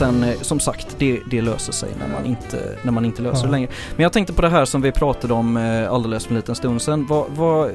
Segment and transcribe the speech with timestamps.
[0.00, 3.40] sen eh, som sagt, det, det löser sig när man inte, när man inte löser
[3.40, 3.46] Ja.
[3.46, 3.70] det längre.
[3.96, 6.54] Men jag tänkte på det här som vi pratade om eh, alldeles för en liten
[6.54, 7.06] stund sedan.
[7.08, 7.70] Vad, vad,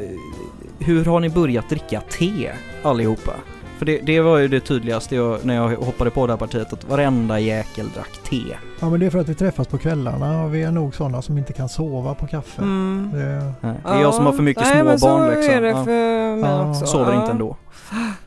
[0.80, 2.52] hur har ni börjat dricka te
[2.84, 3.32] allihopa?
[3.78, 6.74] För det, det var ju det tydligaste jag, när jag hoppade på det här partiet,
[6.74, 8.42] att varenda jäkel drack te.
[8.80, 11.22] Ja men det är för att vi träffas på kvällarna och vi är nog sådana
[11.22, 12.62] som inte kan sova på kaffe.
[12.62, 13.10] Mm.
[13.14, 15.54] Det, Nej, Det är jag som har för mycket Nej, men så småbarn liksom.
[15.56, 16.70] är det Ja, för mig Ja.
[16.70, 16.86] också.
[16.86, 17.20] sover Ja.
[17.20, 17.56] inte ändå.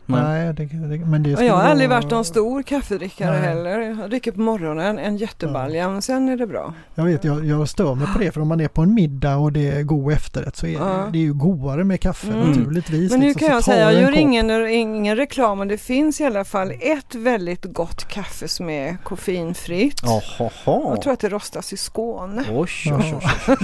[0.06, 0.22] Nej.
[0.22, 3.48] nej, det, det, men det jag har aldrig vara- varit någon stor kaffedrickare Nej.
[3.48, 3.78] heller.
[4.00, 6.74] Jag dricker på morgonen en jättebalja men sen är det bra.
[6.94, 9.36] Jag vet, jag, jag stör mig på det för om man är på en middag
[9.36, 11.06] och det är god efterrätt så är Ja.
[11.12, 12.48] det är ju godare med kaffe Mm.
[12.48, 13.10] naturligtvis.
[13.10, 16.24] Men nu liksom, kan jag säga, jag gör ingen, ingen reklam men det finns i
[16.24, 20.00] alla fall ett väldigt gott kaffe som är koffeinfritt.
[20.02, 20.50] Jaha.
[20.64, 22.44] Jag tror att det rostas i Skåne.
[22.52, 23.14] Oj, oj,
[23.48, 23.56] oj,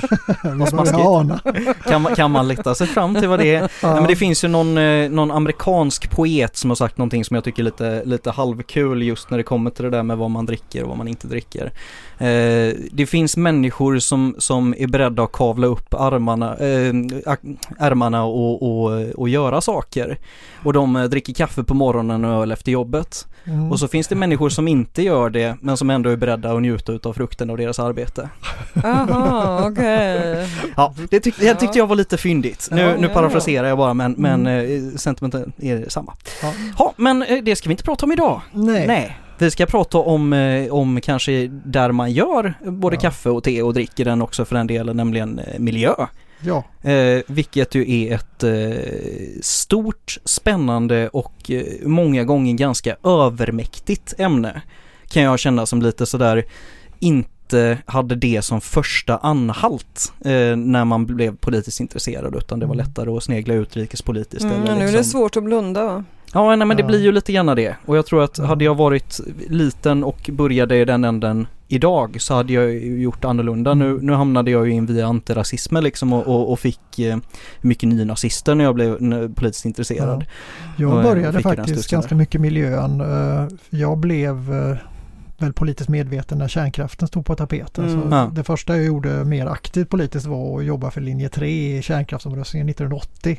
[0.59, 1.85] Vad smaskigt.
[1.89, 3.61] Kan, man, kan man leta sig fram till vad det är?
[3.61, 3.69] Ja.
[3.83, 5.31] Nej, men det finns ju någon, eh, någon
[5.81, 9.39] amerikansk poet som har sagt någonting som jag tycker är lite, lite halvkul just när
[9.39, 11.73] det kommer till det där med vad man dricker och vad man inte dricker.
[12.19, 16.93] Eh, det finns människor som, som är beredda att kavla upp armarna, eh,
[17.79, 20.19] ärmarna och, och, och göra saker.
[20.65, 23.27] Och de eh, dricker kaffe på morgonen och öl efter jobbet.
[23.47, 23.73] Mm.
[23.73, 26.63] Och så finns det människor som inte gör det men som ändå är beredda att
[26.63, 28.29] njuta utav frukten av deras arbete.
[28.75, 30.49] Jaha, okej.
[30.77, 32.69] Ja, det, tyck, det tyckte jag var lite fyndigt.
[32.71, 34.99] Nu, nu parafraserar jag bara men, men Mm.
[34.99, 36.15] sentimentet är samma.
[36.43, 36.53] Ja.
[36.79, 38.41] Ja, men eh, det ska vi inte prata om idag.
[38.53, 38.87] Nej.
[38.87, 39.17] Nej.
[39.39, 43.01] Vi ska prata om, eh, om kanske där man gör både Ja.
[43.01, 45.95] kaffe och te och dricker den också för den delen, nämligen eh, miljö.
[46.41, 54.15] Ja, Eh, vilket ju är ett eh, stort, spännande och eh, många gånger ganska övermäktigt
[54.19, 54.63] ämne.
[55.09, 56.45] Kan jag känna som lite sådär
[56.99, 57.31] inte
[57.87, 62.87] hade det som första anhalt eh, när man blev politiskt intresserad utan det var Mm.
[62.87, 64.45] lättare att snegla utrikespolitiskt.
[64.45, 66.05] Mm, eller nu är det liksom- svårt att blunda va?
[66.33, 66.87] Ja, nej men det Ja.
[66.87, 67.77] blir ju lite grann det.
[67.87, 68.45] Och jag tror att Ja.
[68.45, 73.25] hade jag varit liten och började i den änden idag så hade jag ju gjort
[73.25, 73.75] annorlunda.
[73.75, 77.17] Nu, nu hamnade jag ju in via antirasismen liksom och, och, och fick eh,
[77.61, 78.99] mycket nynazister när jag blev
[79.35, 80.25] politiskt intresserad.
[80.77, 83.01] jag Och, eh, började faktiskt ganska mycket miljön.
[83.01, 84.77] Eh, Jag blev eh,
[85.39, 87.89] väl politiskt medveten när kärnkraften stod på tapeten.
[87.89, 88.03] Mm.
[88.03, 88.31] Så Ja.
[88.35, 92.69] Det första jag gjorde mer aktivt politiskt var att jobba för linje 3 i kärnkraftsomröstningen
[92.69, 93.39] 1980.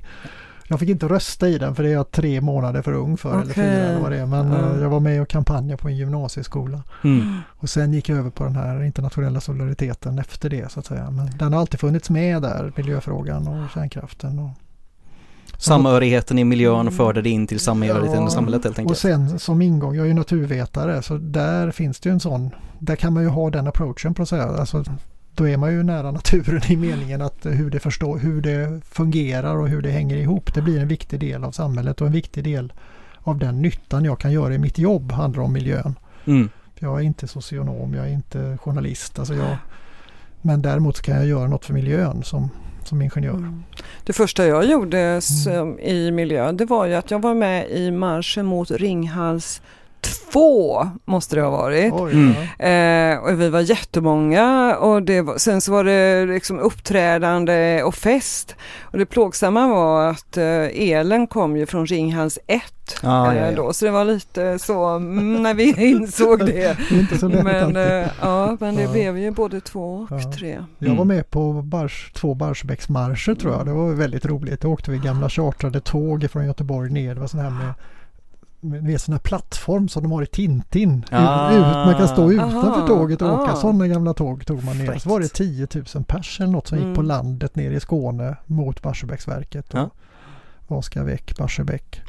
[0.68, 3.30] Jag fick inte rösta i den för det är jag tre månader för ung för.
[3.30, 3.54] Eller Okej.
[3.54, 4.26] fyra eller vad det är.
[4.26, 6.84] Men eh, jag var med och kampanjade på en gymnasieskola.
[7.04, 7.40] Mm.
[7.48, 11.12] Och sen gick jag över på den här internationella solidariteten efter det så att säga.
[11.12, 14.40] Men den har alltid funnits med där, miljöfrågan och kärnkraften.
[14.40, 14.50] Och,
[15.58, 19.00] Samhörigheten i miljön förde det in till samhörigheten Ja, i samhället helt och enkelt.
[19.00, 22.50] sen som ingång, jag är ju naturvetare så där finns det ju en sån,
[22.80, 24.44] där kan man ju ha den approachen på att säga.
[24.44, 24.84] Alltså,
[25.36, 29.56] då är man ju nära naturen i meningen att hur det, förstår, hur det fungerar
[29.56, 30.54] och hur det hänger ihop.
[30.54, 32.74] Det blir en viktig del av samhället och en viktig del
[33.20, 35.96] av den nyttan jag kan göra i mitt jobb handlar om miljön.
[36.26, 36.50] Mm.
[36.80, 39.20] Jag är inte socionom, jag är inte journalist.
[39.20, 39.58] Alltså jag,
[40.42, 42.50] men däremot kan jag göra något för miljön som,
[42.88, 43.34] som ingenjör.
[43.34, 43.64] Mm.
[44.04, 45.80] Det första jag gjorde Mm.
[45.80, 49.62] i miljö det var ju att jag var med i marschen mot Ringhals
[50.32, 51.94] 2 måste det ha varit.
[51.94, 52.34] Oj, Mm.
[52.60, 52.66] ja.
[52.66, 57.96] Eh, och vi var jättemånga och det var, sen så var det liksom uppträdande och
[57.96, 58.56] fest.
[58.82, 60.46] Och det plågsamma var att eh,
[60.90, 62.62] elen kom ju från Ringhals 1
[63.04, 63.56] Ah, eh, ja, ja.
[63.56, 63.74] då.
[63.74, 66.78] Så det var lite så mm, när vi insåg det.
[67.22, 68.92] Det Men, eh, ja, men det Ja.
[68.92, 70.32] blev ju både två och Ja.
[70.32, 70.64] tre.
[70.80, 71.08] Jag var Mm.
[71.08, 73.66] med på Bars, två Barsebäcksmarscher tror jag.
[73.66, 74.62] Det var väldigt roligt.
[74.62, 77.14] Då åkte vi gamla chartrade tåg från Göteborg ner.
[77.16, 77.74] Det var sån här med
[78.66, 81.06] med sån här plattform som de har i Tintin.
[81.12, 81.52] Ah.
[81.52, 82.88] Ut, man kan stå utanför Aha.
[82.88, 83.52] tåget och åka.
[83.52, 83.56] Ah.
[83.56, 84.86] Sådana gamla tåg tog man ner.
[84.86, 85.02] Fräckt.
[85.02, 86.90] Så var det 10 000 pers eller något som Mm.
[86.90, 89.74] gick på landet ner i Skåne mot Barsebäcksverket.
[89.74, 89.80] Och
[90.68, 90.82] Ja.
[90.82, 92.02] Ska väck Barsebäck?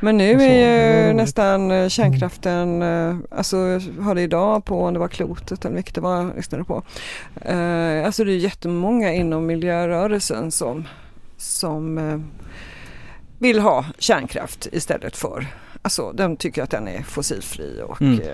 [0.00, 3.56] Men nu så, är det ju nästan eh, kärnkraften, eh, alltså
[4.00, 6.82] hörde idag på om det var klotet eller vilket det var jag lyssnade på.
[7.40, 10.88] Eh, Alltså det är jättemånga inom miljörörelsen som,
[11.36, 11.98] som
[13.42, 15.46] vill ha kärnkraft istället för,
[15.82, 18.20] alltså de tycker att den är fossilfri och Mm.
[18.20, 18.26] eh,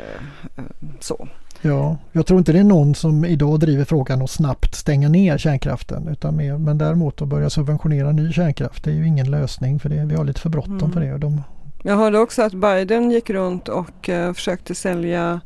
[0.57, 0.65] eh,
[1.01, 1.29] så.
[1.63, 5.39] Ja, jag tror inte det är någon som idag driver frågan att snabbt stänga ner
[5.39, 6.09] kärnkraften.
[6.09, 9.89] Utan mer, men däremot att börja subventionera ny kärnkraft det är ju ingen lösning för
[9.89, 10.05] det.
[10.05, 10.93] Vi har lite för bråttom Mm.
[10.93, 11.19] för det.
[11.19, 11.43] De,
[11.83, 15.41] Jag hörde också att Biden gick runt och eh, försökte sälja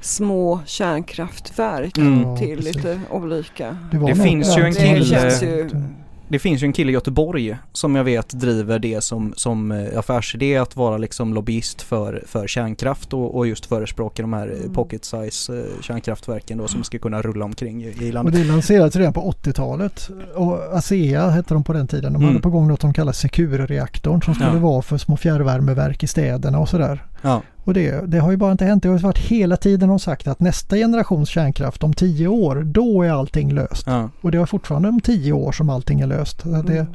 [0.00, 2.22] små kärnkraftverk Mm.
[2.22, 2.74] Ja, till precis.
[2.76, 3.76] lite olika.
[3.92, 7.94] det, var Det finns ju en land Det finns ju en kille i Göteborg som
[7.96, 13.12] jag vet driver det som, som eh, affärsidé att vara liksom lobbyist för, för kärnkraft
[13.12, 14.72] och, och just förespråka de här eh, Mm.
[14.74, 18.34] pocket size eh, kärnkraftverken då som ska kunna rulla omkring i, i Och landet.
[18.34, 20.10] det lanserades redan på 80-talet.
[20.34, 22.12] Och ASEA hette de på den tiden.
[22.12, 22.28] De Mm.
[22.28, 24.58] hade på gång något som kallas Secure-reaktorn som skulle Ja.
[24.58, 27.04] vara för små fjärrvärmeverk i städerna och sådär.
[27.22, 27.42] Ja.
[27.66, 28.82] Och det, det har ju bara inte hänt.
[28.82, 33.02] Det har varit hela tiden de sagt att nästa generations kärnkraft om tio år, då
[33.02, 33.86] är allting löst.
[33.86, 34.10] Ja.
[34.20, 36.42] Och det var fortfarande om tio år som allting är löst.
[36.44, 36.86] Det, Mm.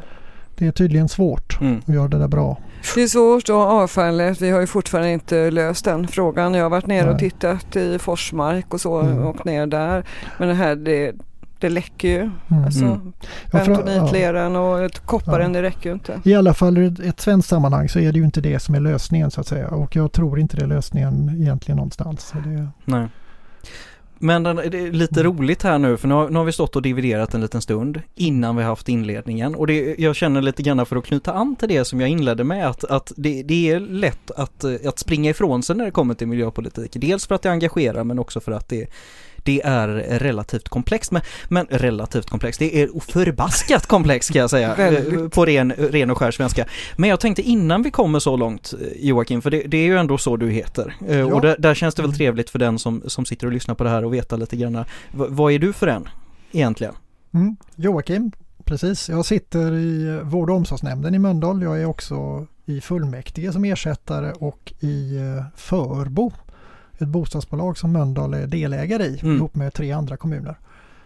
[0.57, 1.81] det är tydligen svårt Mm.
[1.87, 2.57] att göra det där bra.
[2.95, 6.53] Det är svårt och avfallet, vi har ju fortfarande inte löst den frågan.
[6.53, 9.17] Jag har varit nere och tittat i Forsmark och så Mm.
[9.25, 10.03] och ner där.
[10.37, 11.11] Men det här det,
[11.61, 12.19] det läcker ju.
[12.47, 12.65] Mm.
[12.65, 13.13] Alltså, Mm.
[13.51, 16.19] Ja, Bentonitleran och ett kopparen det räcker ju inte.
[16.23, 18.79] I alla fall i ett- svenskt sammanhang så är det ju inte det som är
[18.79, 19.67] lösningen så att säga.
[19.67, 22.21] Och jag tror inte det är lösningen egentligen någonstans.
[22.27, 23.07] Så det, Nej.
[24.23, 25.33] Men den, det är lite Mm.
[25.37, 28.01] roligt här nu för nu har, nu har vi stått och dividerat en liten stund
[28.15, 31.55] innan vi har haft inledningen och det, jag känner lite grann för att knyta an
[31.55, 34.99] till det som jag inledde med att, att det, det är lätt att, eh, att
[34.99, 36.91] springa ifrån sig när det kommer till miljöpolitik.
[36.95, 38.87] Dels för att det engagerar men också för att det,
[39.43, 39.87] det är
[40.19, 41.11] relativt komplext.
[41.11, 44.75] Men, men relativt komplext, det är förbaskat komplext kan jag säga.
[44.91, 46.65] Eh, På ren, ren och skär svenska.
[46.95, 49.97] Men jag tänkte innan vi kommer så långt eh, Joakim, för det, det är ju
[49.97, 50.95] ändå så du heter.
[51.07, 51.25] Eh, Ja.
[51.35, 53.83] Och där, där känns det väl trevligt för den som, som sitter och lyssnar på
[53.83, 54.85] det här och veta lite grann.
[55.11, 56.09] vad är du för en
[56.51, 56.93] egentligen?
[57.33, 57.55] Mm.
[57.75, 58.31] Joakim,
[58.65, 59.09] precis.
[59.09, 61.61] Jag sitter i vård och omsorgsnämnden i Mölndal.
[61.61, 65.19] Jag är också i fullmäktige som ersättare och i
[65.55, 66.31] Förbo,
[67.01, 69.35] ett bostadsbolag som Mölndal är delägare i Mm.
[69.37, 70.55] ihop med tre andra kommuner.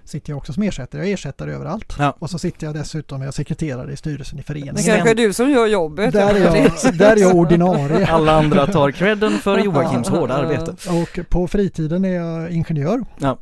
[0.04, 1.02] Sitter jag också som ersättare.
[1.02, 1.96] Jag är ersättare överallt.
[2.00, 2.16] Ja.
[2.20, 4.76] Och så sitter jag dessutom, jag är sekreterare i styrelsen i Det föreningen.
[4.76, 6.14] kanske är du som gör jobbet.
[6.14, 6.40] Där är
[6.86, 8.08] jag, där är jag ordinarie.
[8.12, 10.72] Alla andra tar credden för Joakims hårda arbete.
[10.92, 13.06] Och på fritiden är jag ingenjör.
[13.20, 13.38] Ja.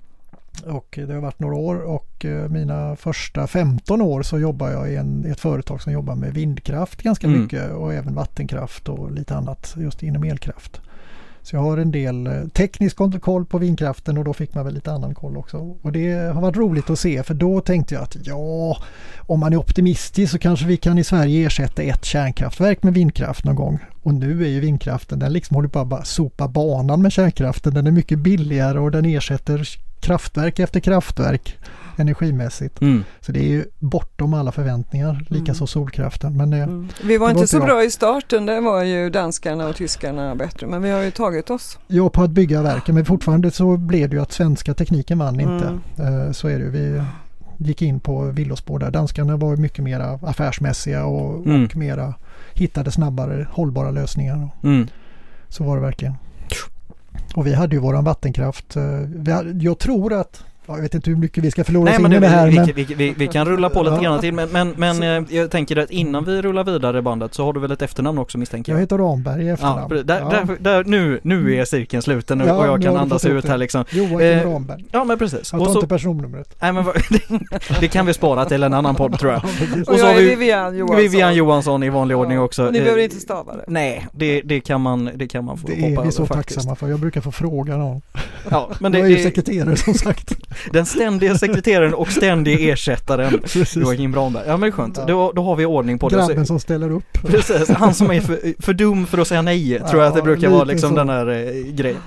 [0.66, 4.92] Och det har varit några år och eh, mina första 15 år så jobbar jag
[4.92, 7.42] i, en, i ett företag som jobbar med vindkraft ganska Mm.
[7.42, 10.82] mycket och även vattenkraft och lite annat just inom elkraft.
[11.44, 14.74] Så jag har en del eh, teknisk koll på vindkraften och då fick man väl
[14.74, 15.58] lite annan koll också.
[15.58, 18.78] Och det har varit roligt att se för då tänkte jag att ja,
[19.18, 23.46] om man är optimistisk så kanske vi kan i Sverige ersätta ett kärnkraftverk med vindkraft
[23.46, 23.80] någon gång.
[24.04, 27.74] Och nu är ju vindkraften, den liksom håller på att bara sopa banan med kärnkraften.
[27.74, 29.68] Den är mycket billigare och den ersätter
[30.00, 31.58] kraftverk efter kraftverk
[31.96, 32.82] energimässigt.
[32.82, 33.04] Mm.
[33.22, 35.68] Så det är ju bortom alla förväntningar, likaså Mm.
[35.68, 36.38] solkraften.
[36.38, 36.88] Men eh, Mm.
[37.04, 37.66] Vi var Det inte var så bra.
[37.66, 40.68] bra i starten, det var ju danskarna och tyskarna bättre.
[40.68, 41.80] Men vi har ju tagit oss.
[41.88, 45.40] jag på att bygga verken, men fortfarande så blev det ju att svenska tekniken vann
[45.40, 45.80] inte.
[45.98, 46.26] Mm.
[46.28, 46.70] Eh, Så är det ju.
[46.70, 47.02] Vi
[47.58, 48.92] gick in på villospår där.
[48.92, 51.66] Danskarna var ju mycket mer affärsmässiga och, Mm.
[51.66, 52.14] och mera
[52.54, 54.50] hittade snabbare hållbara lösningar.
[54.64, 54.88] Mm.
[55.50, 56.14] Så var det verkligen.
[57.36, 58.76] Och vi hade ju våran vattenkraft.
[58.76, 58.84] eh,
[59.62, 62.14] jag tror att, ja, jag vet inte hur mycket vi ska förlora Nej oss men
[62.14, 62.48] in det, i det här.
[62.48, 64.02] vi, Men, vi, vi, vi, kan rulla på lite Ja.
[64.02, 67.46] grann till men, men, men eh, jag tänker att innan vi rullar vidare bandet så
[67.46, 68.82] har du väl ett efternamn också misstänker jag jag?
[68.82, 69.90] heter Ramberg i Ja, efternamn.
[69.90, 70.08] precis.
[70.08, 70.30] där, Ja.
[70.30, 73.50] där, där, nu, nu är cirkeln sluten nu Ja, och jag kan andas ut det.
[73.50, 73.86] här liksom.
[73.92, 74.86] Joakim Eh, Ramberg.
[74.92, 75.52] Ja men precis.
[75.54, 76.56] Jag Och tar så, inte personnumret.
[76.62, 76.86] nej, men,
[77.80, 79.42] det kan vi spara till en annan podd tror jag.
[79.84, 80.98] Och, Och så jag har är vi Vivian Johansson.
[80.98, 82.66] Vivian Johansson i vanlig ordning Ja, också.
[82.66, 83.64] Och ni Eh, behöver inte stava det.
[83.68, 86.26] Nej, det, det, kan man, det kan man få Det hoppa är över vi så
[86.26, 86.56] faktiskt.
[86.60, 86.88] tacksamma för.
[86.88, 88.02] Jag brukar få fråga någon.
[88.50, 90.34] Ja, men jag det, är ju det, sekreterare som sagt.
[90.72, 93.76] Den ständiga sekreteraren och ständiga ersättaren Precis.
[93.76, 94.44] Joakim Brandberg.
[94.48, 95.06] Ja men det är skönt, Ja.
[95.06, 96.16] då, då har vi ordning på det.
[96.16, 97.04] Grabben som ställer upp.
[97.28, 100.20] Precis, han som är för, för dum för att säga nej tror jag att det
[100.20, 100.96] Ja, brukar vara liksom så.
[100.96, 101.98] den här eh, grejen.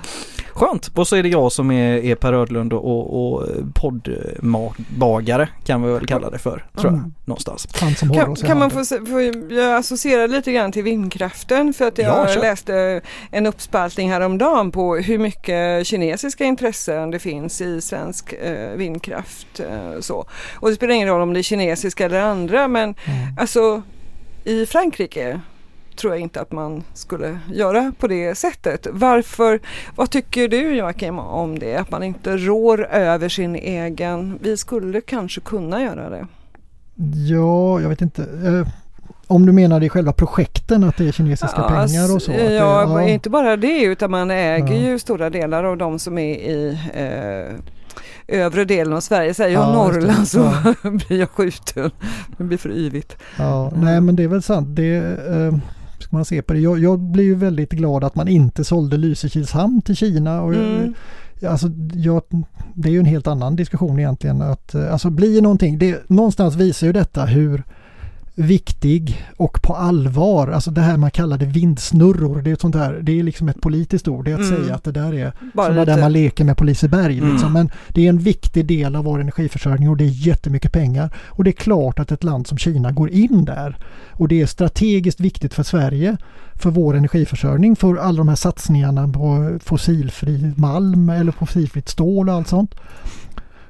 [0.57, 5.81] Skönt, och så är det jag som är, är Per Rödlund och, och poddbagare kan
[5.83, 7.13] vi väl kalla det för, tror jag, Mm.
[7.25, 7.65] någonstans.
[8.13, 12.41] Kan, kan man få, få jag associera lite grann till vindkraften för att jag Ja,
[12.41, 19.59] läste en uppspaltning häromdagen på hur mycket kinesiska intressen det finns i svensk eh, vindkraft.
[19.59, 20.25] Eh, så.
[20.55, 23.17] Och det spelar ingen roll om det är kinesiska eller andra men Mm.
[23.39, 23.81] alltså
[24.43, 25.39] i Frankrike
[25.97, 28.87] tror jag inte att man skulle göra på det sättet.
[28.91, 29.59] Varför,
[29.95, 31.75] vad tycker du Joakim om det?
[31.75, 36.27] Att man inte rår över sin egen, vi skulle kanske kunna göra det.
[37.29, 38.21] Ja, jag vet inte.
[38.23, 38.67] Eh,
[39.27, 42.31] om du menar i själva projekten att det är kinesiska Ja, pengar och så?
[42.31, 44.89] att det- Ja, inte bara det utan man äger Ja.
[44.89, 47.55] ju stora delar av de som är i eh,
[48.45, 49.33] övre delen av Sverige.
[49.33, 49.73] Säger jag Ja.
[49.73, 50.37] Norrland så
[50.83, 50.89] Ja.
[50.89, 51.91] blir jag skjuten.
[52.37, 53.17] Det blir för yvigt.
[53.37, 54.67] Ja, nej men det är väl sant.
[54.75, 55.53] Det eh,
[56.07, 56.59] ska man se på det.
[56.59, 60.41] Jag, jag blir ju väldigt glad att man inte sålde Lysekils hamn till Kina.
[60.41, 60.93] Och, Mm.
[61.39, 62.21] jag, alltså, jag,
[62.73, 64.41] det är ju en helt annan diskussion egentligen.
[64.41, 67.63] Att, eh, alltså blir någonting, det, någonstans visar ju detta hur
[68.39, 72.99] viktig och på allvar, alltså det här man kallade vindsnurror, det är ett sånt här,
[73.01, 74.63] det är liksom ett politiskt ord, det är att Mm.
[74.63, 77.17] säga att det där är Bara sådana där man leker med på Liseberg.
[77.17, 77.31] Mm.
[77.31, 77.53] Liksom.
[77.53, 81.09] Men det är en viktig del av vår energiförsörjning och det är jättemycket pengar.
[81.25, 83.77] Och det är klart att ett land som Kina går in där.
[84.11, 86.17] Och det är strategiskt viktigt för Sverige,
[86.55, 92.35] för vår energiförsörjning, för alla de här satsningarna på fossilfri malm eller fossilfritt stål och
[92.35, 92.75] allt sånt.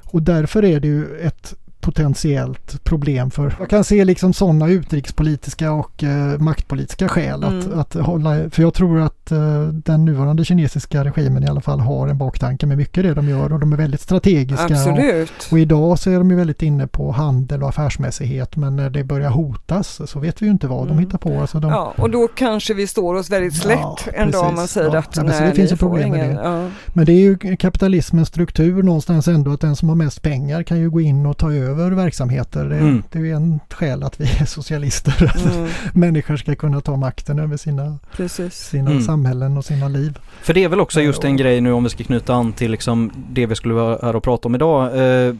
[0.04, 1.54] Och därför är det ju ett
[1.92, 3.54] potentiellt problem för.
[3.58, 7.78] Jag kan se liksom sådana utrikespolitiska och eh, maktpolitiska skäl att, Mm.
[7.78, 12.08] att hålla, för jag tror att eh, den nuvarande kinesiska regimen i alla fall har
[12.08, 14.64] en baktanke med mycket det de gör och de är väldigt strategiska.
[14.64, 15.48] Och, Absolut.
[15.52, 19.04] och idag så är de ju väldigt inne på handel och affärsmässighet men när det
[19.04, 21.04] börjar hotas så vet vi ju inte vad de Mm.
[21.04, 21.40] hittar på.
[21.40, 24.46] Alltså de, Ja, och då kanske vi står oss väldigt slätt Ja, en dag om
[24.46, 24.70] man precis.
[24.70, 26.36] säger Ja, att ja, nej, det finns får problem med ingen.
[26.36, 26.42] det.
[26.42, 26.68] Ja.
[26.86, 30.78] Men det är ju kapitalismens struktur någonstans ändå att den som har mest pengar kan
[30.80, 32.64] ju gå in och ta över verksamheter.
[32.64, 33.02] Det, Mm.
[33.12, 35.24] det är ju en skäl att vi är socialister.
[35.34, 38.54] Att Mm, människor ska kunna ta makten över sina, precis.
[38.54, 39.02] sina Mm.
[39.02, 40.18] samhällen och sina liv.
[40.42, 42.70] För det är väl också just en grej nu om vi ska knyta an till
[42.70, 44.84] liksom det vi skulle vara här och prata om idag.
[45.28, 45.34] Eh,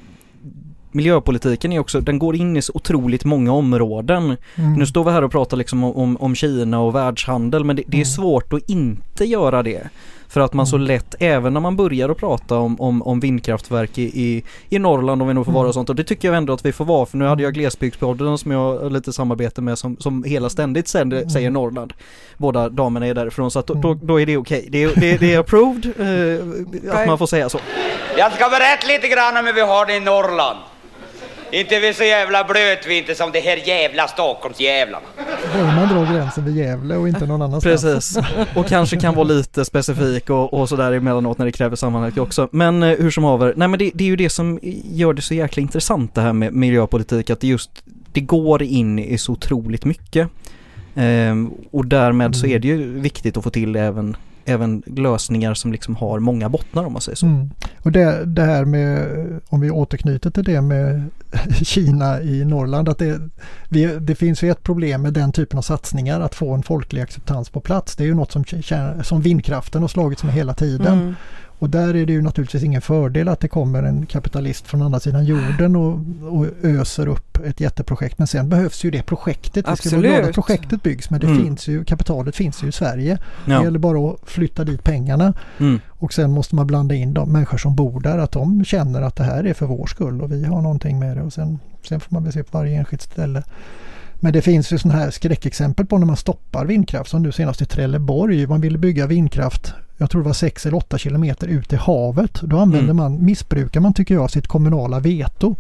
[0.93, 4.37] miljöpolitiken är också, den går in i så otroligt många områden.
[4.55, 4.73] Mm.
[4.75, 7.83] Nu står vi här och pratar liksom om, om, om Kina och världshandel men det,
[7.87, 8.05] det är Mm.
[8.07, 9.83] svårt att inte göra det.
[10.29, 10.87] För att man så Mm.
[10.89, 15.23] lätt, även när man börjar att prata om, om, om vindkraftverk i, i, i Norrland
[15.23, 15.69] om vi nog får vara Mm.
[15.69, 17.55] och sånt och det tycker jag ändå att vi får vara för nu hade jag
[17.55, 21.31] Glesbygdspodden som jag har lite samarbete med som, som hela ständigt sänder, Mm.
[21.31, 21.93] säger Norrland.
[22.37, 24.07] Båda damerna är därifrån så att då, då, Mm.
[24.07, 24.67] då är det okej.
[24.71, 27.59] Det, är- det, det är approved eh, att man får säga så.
[28.19, 30.59] Jag ska berätta lite grann om hur vi har det i Norrland.
[31.53, 35.07] Inte vi så jävla blöt vi inte som de här jävla Stockholmsjävlarna.
[35.55, 37.83] Bör man dra gränsen vid Gävle och inte någon annanstans.
[37.83, 38.19] Precis,
[38.57, 42.49] och kanske kan vara lite specifik och, och sådär emellanåt när det kräver sammanhang också.
[42.53, 44.59] Men eh, hur som haver, nej men det, det är ju det som
[44.93, 47.71] gör det så jäkla intressant det här med miljöpolitik, att det just,
[48.13, 50.29] det går in i så otroligt mycket.
[50.95, 54.17] Ehm, och därmed så är det ju viktigt att få till även,
[54.49, 57.27] även lösningar som liksom har många bottnar om man säger så.
[57.27, 57.51] Mm.
[57.83, 59.09] Och det, det här med,
[59.49, 61.11] om vi återknyter till det med
[61.63, 63.21] Kina i Norrland, att det,
[63.69, 67.03] vi, det finns ju ett problem med den typen av satsningar, att få en folklig
[67.03, 67.97] acceptans på plats.
[67.97, 68.45] Det är ju något som,
[69.03, 70.99] som vindkraften har slagits med hela tiden.
[70.99, 71.15] Mm.
[71.61, 75.01] Och där är det ju naturligtvis ingen fördel att det kommer en kapitalist från andra
[75.01, 76.01] sidan jorden och,
[76.39, 78.19] och öser upp ett jätteprojekt.
[78.19, 79.67] Men sen behövs ju det projektet.
[79.73, 80.35] Vi ska vara glada att Absolut.
[80.35, 81.43] projektet byggs men det Mm.
[81.45, 83.19] finns ju, kapitalet finns ju i Sverige.
[83.47, 83.63] Det Ja.
[83.65, 85.33] gäller bara att flytta dit pengarna.
[85.59, 85.81] Mm.
[85.89, 89.17] Och sen måste man blanda in de människor som bor där, att de känner att
[89.17, 91.23] det här är för vår skull och vi har någonting med det.
[91.23, 93.43] Och sen, sen får man väl se på varje enskilt ställe.
[94.21, 97.63] Men det finns ju sådana här skräckexempel på när man stoppar vindkraft som nu senast
[97.63, 98.47] i Trelleborg.
[98.47, 102.41] Man ville bygga vindkraft, jag tror det var 6 eller 8 kilometer ut i havet.
[102.43, 102.97] Då använder Mm.
[102.97, 105.57] man, missbrukar man tycker jag sitt kommunala veto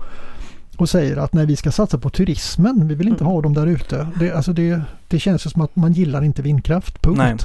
[0.76, 3.32] och säger att nej vi ska satsa på turismen, vi vill inte Mm.
[3.34, 4.08] ha dem där ute.
[4.20, 7.18] Det, alltså det, det känns ju som att man gillar inte vindkraft, punkt.
[7.18, 7.36] Nej.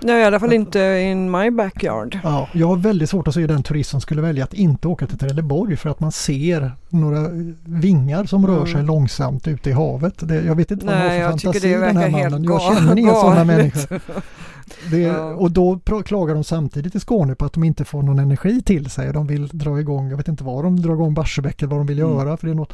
[0.00, 2.18] Nej, i alla fall inte in my backyard.
[2.24, 5.06] Ja, jag har väldigt svårt att se den turist som skulle välja att inte åka
[5.06, 7.28] till Trelleborg för att man ser några
[7.64, 8.66] vingar som rör Mm.
[8.72, 10.14] sig långsamt ute i havet.
[10.28, 12.44] Det, jag vet inte vad har Nej, för jag tycker fantasi den här mannen.
[12.44, 14.00] Jag känner inga sådana människor.
[14.90, 15.34] Det, Ja.
[15.34, 18.90] Och då klagar de samtidigt i Skåne på att de inte får någon energi till
[18.90, 19.12] sig.
[19.12, 21.86] De vill dra igång, jag vet inte vad de drar igång Barsebäck eller vad de
[21.86, 22.12] vill Mm.
[22.16, 22.36] göra.
[22.36, 22.72] För det är något,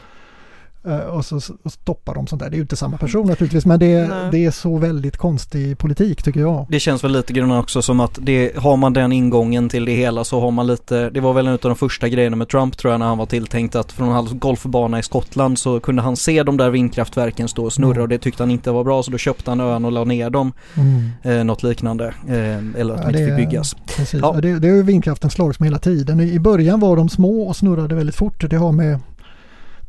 [1.12, 2.50] och så stoppar de sånt där.
[2.50, 6.22] Det är ju inte samma person naturligtvis men det, det är så väldigt konstig politik
[6.22, 6.66] tycker jag.
[6.70, 9.92] Det känns väl lite grann också som att det, har man den ingången till det
[9.92, 12.76] hela så har man lite, det var väl en av de första grejerna med Trump
[12.76, 16.16] tror jag när han var tilltänkt att från hans golfbana i Skottland så kunde han
[16.16, 18.02] se de där vindkraftverken stå och snurra Mm.
[18.02, 20.30] och det tyckte han inte var bra så då köpte han ön och la ner
[20.30, 21.10] dem, Mm.
[21.22, 23.76] eh, något liknande, eh, eller att Ja, de inte det fick är- byggas.
[23.96, 24.20] Precis.
[24.22, 24.32] Ja.
[24.42, 26.20] Det, det har ju vindkraften slagits med hela tiden.
[26.20, 28.50] I början var de små och snurrade väldigt fort.
[28.50, 28.98] Det har med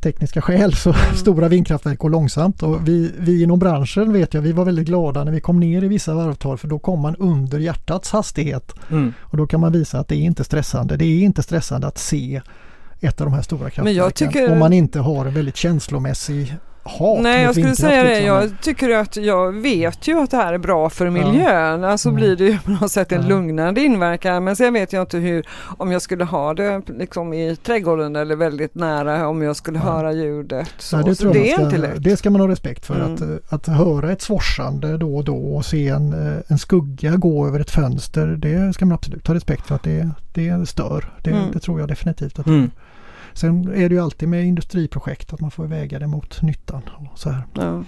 [0.04, 2.64] tekniska skäl så stora vindkraftverk går långsamt.
[2.64, 5.84] Och vi, vi inom branschen vet jag, vi var väldigt glada när vi kom ner
[5.84, 8.74] i vissa varvtal för då kom man under hjärtats hastighet.
[8.92, 9.14] Mm.
[9.20, 10.98] Och då kan man visa att det är inte stressande.
[10.98, 12.42] Det är inte stressande att se
[13.02, 13.86] ett av de här stora kraftverken.
[14.12, 18.10] Tycker- Om man inte har en väldigt känslomässig hat Nej, mot jag skulle säga det.
[18.10, 18.25] liksom.
[18.25, 21.84] Jag tycker att jag vet ju att det här är bra för miljön.
[21.84, 22.16] Alltså Mm.
[22.22, 23.28] blir det ju på något sätt en Ja.
[23.28, 24.44] lugnande inverkan.
[24.44, 25.46] Men sen vet jag inte hur,
[25.78, 29.84] om jag skulle ha det liksom i trädgården eller väldigt nära om jag skulle Ja.
[29.92, 30.68] höra ljudet.
[30.78, 32.04] Så, Ja, det, så det är man inte ska, lätt.
[32.04, 32.96] det ska man ha respekt för.
[32.96, 33.13] Mm.
[33.50, 37.48] Att, att höra ett svorsande då och då och se en, eh, en skugga gå
[37.48, 38.28] över ett fönster.
[38.28, 41.13] Det ska man absolut ha respekt för att det, det stör.
[41.24, 41.44] Det, Mm.
[41.54, 42.40] det tror jag definitivt.
[42.40, 42.72] Att, Mm.
[43.34, 46.82] Sen är det ju alltid med industriprojekt att man får väga det mot nyttan.
[47.12, 47.44] Och så här.
[47.54, 47.84] Ja.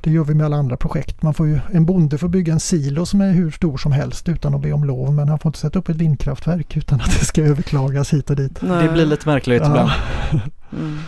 [0.00, 1.22] Det gör vi med alla andra projekt.
[1.22, 4.28] Man får ju, en bonde får bygga en silo som är hur stor som helst
[4.28, 5.12] utan att be om lov.
[5.14, 8.36] Men han får inte sätta upp ett vindkraftverk utan att det ska överklagas hit och
[8.36, 8.58] dit.
[8.62, 8.86] Nej.
[8.86, 9.90] Det blir lite märkligt ibland.
[10.32, 10.40] Ja,
[10.78, 10.98] Mm.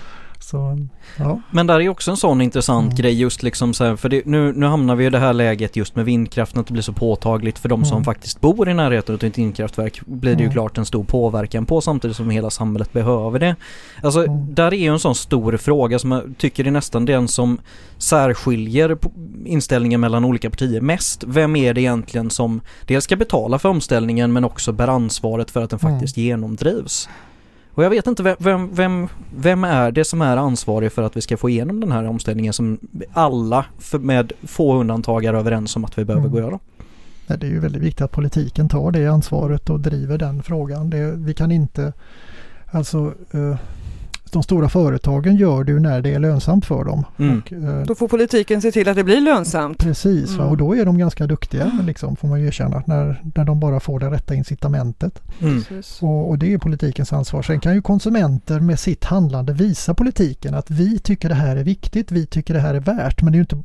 [0.47, 0.79] Så,
[1.19, 1.41] ja.
[1.51, 2.97] Men där är också en sån intressant Mm.
[2.97, 5.77] grej just liksom så här, för det, nu, nu hamnar vi i det här läget
[5.77, 8.05] just med vindkraften att det blir så påtagligt för de som Mm.
[8.05, 10.53] faktiskt bor i närheten av ett vindkraftverk blir det ju Mm.
[10.53, 13.57] klart en stor påverkan på samtidigt som hela samhället behöver det.
[14.03, 14.55] Alltså Mm.
[14.55, 17.59] där är ju en sån stor fråga som jag tycker är nästan den som
[17.99, 18.99] särskiljer
[19.45, 21.25] inställningen mellan olika partier mest.
[21.27, 25.63] Vem är det egentligen som dels ska betala för omställningen men också bär ansvaret för
[25.63, 25.93] att den Mm.
[25.95, 27.09] faktiskt genomdrivs?
[27.77, 31.17] Och jag vet inte vem, vem, vem, vem är det som är ansvarig för att
[31.17, 32.79] vi ska få igenom den här omställningen som
[33.13, 33.65] alla
[34.01, 36.33] med få undantag är överens om att vi behöver Mm.
[36.33, 36.59] gå göra.
[37.27, 40.91] Det är ju väldigt viktigt att politiken tar det ansvaret och driver den frågan.
[40.91, 41.93] Det, vi kan inte,
[42.71, 43.57] alltså eh,
[44.37, 47.05] de stora företagen gör det ju när det är lönsamt för dem.
[47.19, 47.39] Mm.
[47.39, 49.79] Och, eh, Då får politiken se till att det blir lönsamt.
[49.79, 50.35] Precis?
[50.35, 50.47] Mm.
[50.47, 53.81] och då är de ganska duktiga liksom, får man ju erkänna, när, när de bara
[53.81, 55.23] får det rätta incitamentet.
[55.41, 55.63] Mm.
[56.01, 57.43] Och, och det är politikens ansvar.
[57.43, 61.65] Sen kan ju konsumenter med sitt handlande visa politiken att vi tycker det här är
[61.65, 63.23] viktigt, vi tycker det här är värt.
[63.23, 63.63] Men det är ju inte,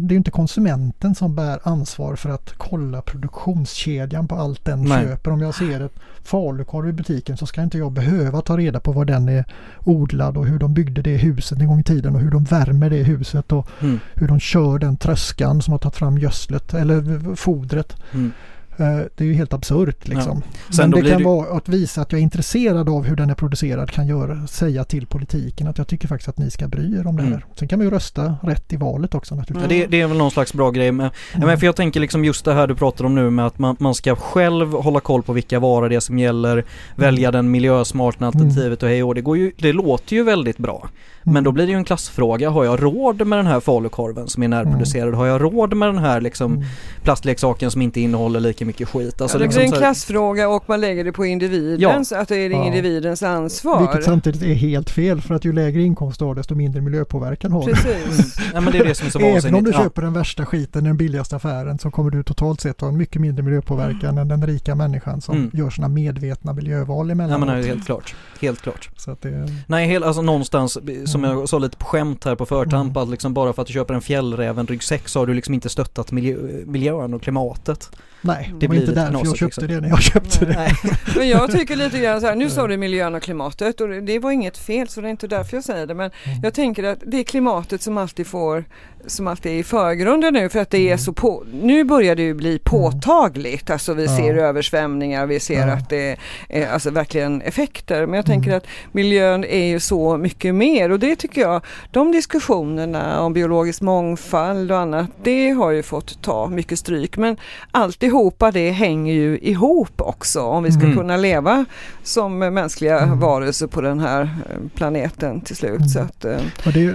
[0.00, 5.04] det är inte konsumenten som bär ansvar för att kolla produktionskedjan på allt den Nej.
[5.04, 5.30] köper.
[5.30, 8.92] Om jag ser ett falukorv i butiken så ska inte jag behöva ta reda på
[8.92, 9.44] var den är
[9.84, 12.90] odlad och hur de byggde det huset en gång i tiden och hur de värmer
[12.90, 14.00] det huset och Mm.
[14.14, 17.96] hur de kör den tröskan som har tagit fram gödslet eller fodret.
[18.12, 18.32] Mm.
[18.80, 20.42] Eh, Det är ju helt absurt liksom.
[20.70, 23.30] Sen Men det kan det- vara att visa att jag är intresserad av hur den
[23.30, 26.96] är producerad kan göra, säga till politiken att jag tycker faktiskt att ni ska bry
[26.98, 27.28] er om det här.
[27.30, 27.42] Mm.
[27.56, 29.68] Sen kan man ju rösta rätt i valet också Ja, naturligtvis.
[29.68, 32.24] det, det är väl någon slags bra grej med, ja, men för jag tänker liksom
[32.24, 35.22] just det här du pratar om nu med att man, man ska själv hålla koll
[35.22, 36.64] på vilka varor det är som gäller,
[36.96, 40.88] välja den miljösmarta alternativet och hej och det går ju, det låter ju väldigt bra.
[41.22, 44.42] Men då blir det ju en klassfråga, har jag råd med den här falukorven som
[44.42, 45.14] är närproducerad?
[45.14, 46.64] Har jag råd med den här liksom Mm.
[47.04, 49.20] plastleksaken som inte innehåller lika mycket skit?
[49.20, 52.04] Alltså ja, det liksom blir en här- klassfråga och man lägger det på individen Ja.
[52.04, 52.64] så att det är Ja.
[52.66, 53.80] individens ansvar.
[53.80, 57.52] Vilket samtidigt är helt fel för att ju lägre inkomst du har desto mindre miljöpåverkan
[57.52, 57.72] har du.
[57.74, 58.36] Precis.
[58.54, 59.78] Ja men det är det som är så Även om du Ja.
[59.82, 62.96] köper den värsta skiten i den billigaste affären så kommer du totalt sett ha en
[62.96, 65.50] mycket mindre miljöpåverkan än den rika människan som Mm.
[65.54, 67.46] gör sina medvetna miljöval Ja emellanåt.
[67.48, 68.14] men nej, helt klart.
[68.40, 68.90] Helt klart.
[68.96, 70.72] Så att det, Nej, helt, alltså någonstans,
[71.04, 71.38] som Mm.
[71.38, 73.02] jag sa lite på skämt här på förtamp, Mm.
[73.02, 75.68] att liksom bara för att du köper en fjällräven ryggsäck så har du liksom inte
[75.68, 76.36] stöttat miljö,
[76.66, 77.90] miljön och klimatet.
[78.22, 79.66] Nej, Det det var inte därför jag köpte liksom.
[79.68, 80.52] det när jag köpte det.
[80.56, 80.72] Nej.
[81.16, 84.00] Men jag tycker lite grann så här, nu sa du miljön och klimatet och det-
[84.00, 86.38] det var inget fel så det är inte därför jag säger det men Mm.
[86.42, 88.64] jag tänker att det är klimatet som alltid får
[89.06, 92.22] som alltid är i förgrunden nu för att det är så på, nu börjar det
[92.22, 94.16] ju bli påtagligt, alltså vi Mm.
[94.18, 94.22] Ja.
[94.24, 95.72] ser översvämningar, vi ser Ja.
[95.72, 96.16] att det
[96.48, 98.40] är alltså verkligen effekter men jag Mm.
[98.42, 103.32] tänker att miljön är ju så mycket mer och det tycker jag, de diskussionerna om
[103.32, 107.36] biologisk mångfald och annat, det har ju fått ta mycket stryk men
[107.70, 110.96] alltihopa det hänger ju ihop också om vi ska Mm.
[110.96, 111.64] kunna leva
[112.02, 113.20] som mänskliga Mm.
[113.20, 115.76] varelser på den här eh, planeten till slut.
[115.76, 115.88] Mm.
[115.88, 116.36] Så att, eh,
[116.66, 116.94] Och det,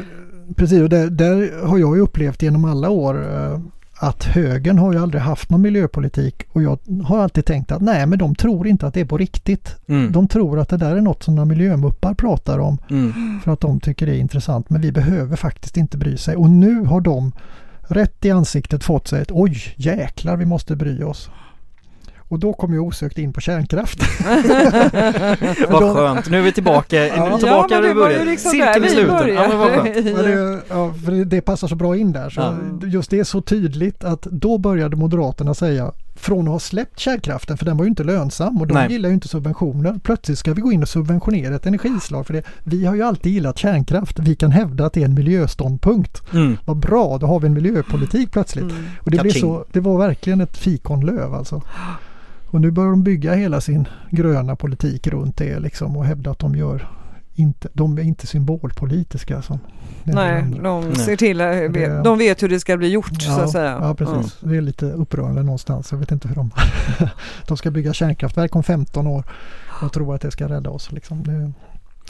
[0.55, 3.60] precis, och där, där har jag ju upplevt genom alla år eh,
[3.97, 8.05] att högern har ju aldrig haft någon miljöpolitik och jag har alltid tänkt att nej
[8.05, 9.75] men de tror inte att det är på riktigt.
[9.88, 10.12] Mm.
[10.12, 13.39] De tror att det där är något som några miljömuppar pratar om Mm.
[13.43, 16.49] för att de tycker det är intressant men vi behöver faktiskt inte bry sig och
[16.49, 17.31] nu har de
[17.88, 21.29] rätt i ansiktet fått sig ett oj jäklar vi måste bry oss.
[22.27, 23.99] Och då kom jag osökt in på kärnkraft.
[25.69, 27.38] Vad skönt, nu är vi tillbaka, Ja.
[27.38, 28.25] tillbaka ja, men det där vi var ju började.
[28.31, 29.33] liksom Cirkeln där i vi sluten.
[29.33, 30.15] Ja, men vad skönt.
[30.15, 30.31] började.
[30.31, 32.29] Ja, det, ja, för det, det passar så bra in där.
[32.29, 32.55] Så Ja.
[32.88, 37.58] Just det är så tydligt att då började Moderaterna säga från att ha släppt kärnkraften,
[37.58, 38.91] för den var ju inte lönsam och de Nej.
[38.91, 39.99] gillar ju inte subventioner.
[40.04, 42.43] Plötsligt ska vi gå in och subventionera ett energislag för det.
[42.63, 44.19] Vi har ju alltid gillat kärnkraft.
[44.19, 46.34] Vi kan hävda att det är en miljöståndpunkt.
[46.34, 46.58] Mm.
[46.65, 48.71] Vad bra, då har vi en miljöpolitik plötsligt.
[48.71, 48.86] Mm.
[49.01, 51.62] Och det, blev så, det var verkligen ett fikonlöv alltså.
[52.49, 56.39] Och nu börjar de bygga hela sin gröna politik runt det liksom och hävda att
[56.39, 56.88] de gör
[57.36, 59.60] inte, de är inte symbolpolitiska som
[60.04, 63.50] Nej, de ser till Det- de vet hur det ska bli gjort så Ja, att
[63.52, 63.78] säga.
[63.82, 64.38] ja precis.
[64.39, 65.91] Det är lite upprörande någonstans.
[65.91, 66.52] Jag vet inte hur de...
[67.48, 69.24] de ska bygga kärnkraftverk om 15 år
[69.82, 70.91] och tror att det ska rädda oss.
[70.91, 71.24] Liksom.
[71.24, 71.52] Det,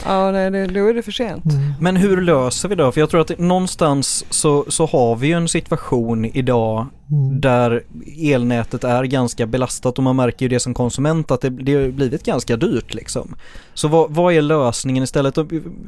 [0.04, 1.44] Ja, nej, det, då är det för sent.
[1.44, 1.72] mm.
[1.80, 2.92] Men hur löser vi då?
[2.92, 7.40] För jag tror att det, någonstans så, så har vi ju en situation idag Mm.
[7.40, 7.82] där
[8.22, 11.88] elnätet är ganska belastat och man märker ju det som konsument att det, det har
[11.88, 13.34] blivit ganska dyrt liksom.
[13.74, 15.38] Så vad, vad är lösningen istället?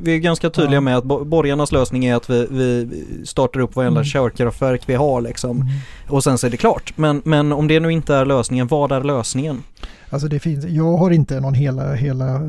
[0.02, 0.80] Vi- är ganska tydliga Ja.
[0.80, 2.88] med att bo- borgarnas lösning är att vi, vi
[3.26, 4.04] startar upp varenda Mm.
[4.04, 5.50] kärnkraftverk vi har liksom.
[5.56, 5.68] Mm.
[6.08, 6.92] Och sen så är det klart.
[6.96, 9.62] Men, men om det nu inte är lösningen, vad är lösningen?
[10.10, 12.40] Alltså det finns, jag har inte någon hela, hela eh,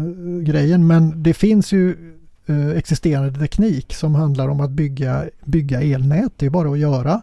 [0.43, 1.95] grejen men det finns ju
[2.45, 6.31] eh, existerande teknik som handlar om att bygga, bygga elnät.
[6.37, 7.21] Det är bara att göra.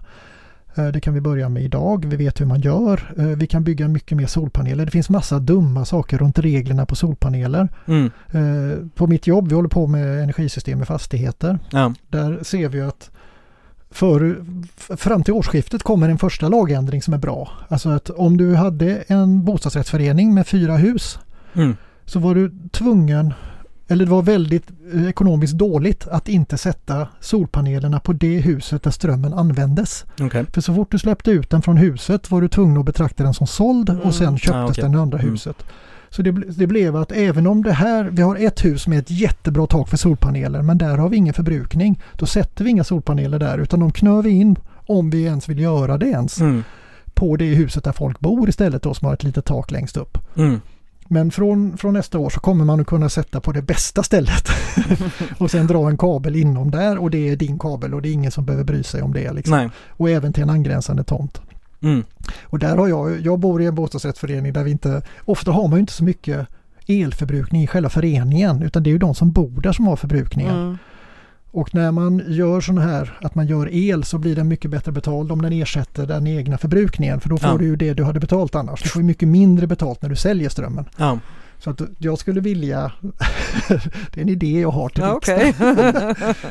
[0.75, 2.05] Eh, Det kan vi börja med idag.
[2.07, 3.15] Vi vet hur man gör.
[3.19, 4.85] Eh, Vi kan bygga mycket mer solpaneler.
[4.85, 7.69] Det finns massa dumma saker runt reglerna på solpaneler.
[7.87, 8.11] Mm.
[8.95, 11.59] På mitt jobb, vi håller på med energisystem i fastigheter.
[11.71, 11.95] Ja.
[12.09, 13.11] Där ser vi att
[13.91, 14.45] för,
[14.97, 17.51] fram till årsskiftet kommer en första lagändring som är bra.
[17.69, 21.19] Alltså att om du hade en bostadsrättsförening med fyra hus
[21.55, 21.77] Mm.
[22.05, 23.35] så var du tvungen,
[23.89, 28.91] eller det var väldigt eh, ekonomiskt dåligt att inte sätta solpanelerna på det huset där
[28.91, 30.05] strömmen användes.
[30.21, 30.45] Okej.
[30.53, 33.35] För så fort du släppte ut den från huset var du tvungen att betrakta den
[33.35, 34.83] som såld och sen köptes Ah, okej.
[34.85, 35.31] den i andra Mm.
[36.17, 39.11] Så det, det blev att även om det här, vi har ett hus med ett
[39.11, 42.01] jättebra tak för solpaneler men där har vi ingen förbrukning.
[42.13, 45.61] Då sätter vi inga solpaneler där utan de knör vi in om vi ens vill
[45.61, 46.65] göra det ens Mm.
[47.15, 50.19] på det huset där folk bor istället då som har ett litet tak längst upp.
[50.37, 50.61] Mm.
[51.09, 54.49] Men från, från nästa år så kommer man att kunna sätta på det bästa stället
[55.39, 58.13] och sen dra en kabel inom där och det är din kabel och det är
[58.13, 59.33] ingen som behöver bry sig om det.
[59.33, 59.55] Liksom.
[59.89, 61.41] Och även till en angränsande tomt.
[61.81, 62.05] Mm.
[62.45, 65.73] Och där har jag, jag bor i en bostadsrättsförening där vi inte, ofta har man
[65.73, 66.47] ju inte så mycket
[66.89, 70.57] elförbrukning i själva föreningen utan det är ju de som bor där som har förbrukningen.
[70.57, 70.79] Mm.
[71.51, 74.93] Och när man gör sån här att man gör el så blir den mycket bättre
[74.93, 77.59] betald om den ersätter den egna förbrukningen för då får Ja.
[77.59, 78.83] du ju det du hade betalt annars.
[78.83, 80.85] Du får ju mycket mindre betalt när du säljer strömmen.
[80.97, 81.19] Ja.
[81.59, 82.93] Så att jag skulle vilja,
[84.13, 85.55] det är en idé jag har till Ja, okej.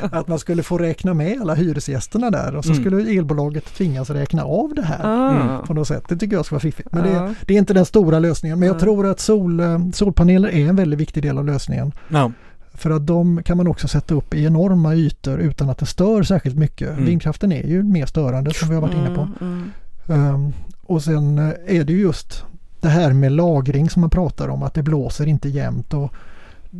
[0.12, 2.82] att man skulle få räkna med alla hyresgästerna där och så Mm.
[2.84, 5.62] skulle elbolaget tvingas räkna av det här Ah.
[5.66, 6.04] på något sätt.
[6.08, 6.88] Det tycker jag skulle vara fiffigt.
[6.92, 7.20] Men Ja.
[7.20, 8.58] det, det är inte den stora lösningen.
[8.58, 8.80] Men jag Ja.
[8.80, 11.92] tror att sol, eh, solpaneler är en väldigt viktig del av lösningen.
[12.08, 12.32] Ja.
[12.74, 16.22] För att de kan man också sätta upp i enorma ytor utan att det stör
[16.22, 16.90] särskilt mycket.
[16.92, 17.04] Mm.
[17.04, 19.28] Vindkraften är ju mer störande som vi har varit inne på.
[19.40, 19.70] Mm,
[20.08, 20.34] mm.
[20.34, 22.44] Um, och sen eh, är det ju just
[22.80, 25.94] det här med lagring som man pratar om, att det blåser inte jämnt.
[25.94, 26.12] Och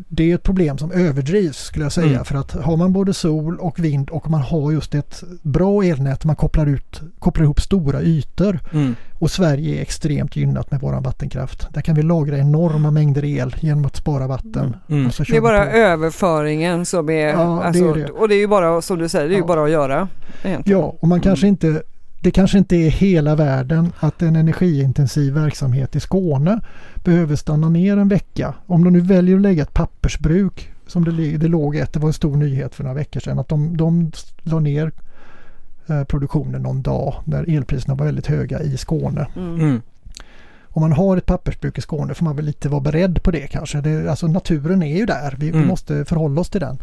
[0.08, 2.06] det är ett problem som överdrivs skulle jag säga.
[2.08, 2.24] Mm.
[2.24, 6.24] För att har man både sol och vind och man har just ett bra elnät,
[6.24, 8.58] man kopplar, ut, kopplar ihop stora ytor.
[8.72, 8.94] Mm.
[9.18, 11.66] Och Sverige är extremt gynnat med våran vattenkraft.
[11.74, 14.76] Där kan vi lagra enorma mängder el genom att spara vatten.
[14.88, 15.06] Mm.
[15.06, 15.70] Och så kör Det är bara på.
[15.70, 18.10] överföringen som är, Ja, det är alltså, det.
[18.10, 19.46] och det är ju bara som du säger, det är ju Ja.
[19.46, 20.08] bara att göra.
[20.44, 20.80] Egentligen.
[20.80, 21.82] Ja, och man kanske inte
[22.20, 26.60] det kanske inte är hela världen att en energiintensiv verksamhet i Skåne
[27.04, 28.54] behöver stanna ner en vecka.
[28.66, 32.08] Om de nu väljer att lägga ett pappersbruk som det, det låg ett, det var
[32.08, 34.92] en stor nyhet för några veckor sedan, att de, de la ner
[35.86, 39.26] eh, produktionen någon dag när elpriserna var väldigt höga i Skåne.
[39.36, 39.54] Mm.
[39.54, 39.82] Mm.
[40.68, 43.46] Om man har ett pappersbruk i Skåne får man väl lite vara beredd på det
[43.46, 43.80] kanske.
[43.80, 45.68] Det, alltså naturen är ju där, vi, vi Mm.
[45.68, 46.78] måste förhålla oss till den.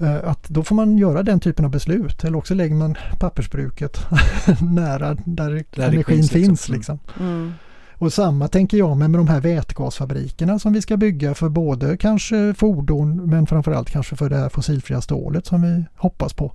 [0.00, 3.98] Eh, Att då får man göra den typen av beslut eller också lägger man pappersbruket
[4.60, 6.68] nära där, det energin finns, finns.
[6.68, 6.98] liksom.
[7.06, 7.26] Liksom.
[7.26, 7.52] Mm.
[7.94, 11.96] Och samma tänker jag med, med de här vätgasfabrikerna som vi ska bygga för både
[11.96, 16.52] kanske fordon men framförallt kanske för det här fossilfria stålet som vi hoppas på.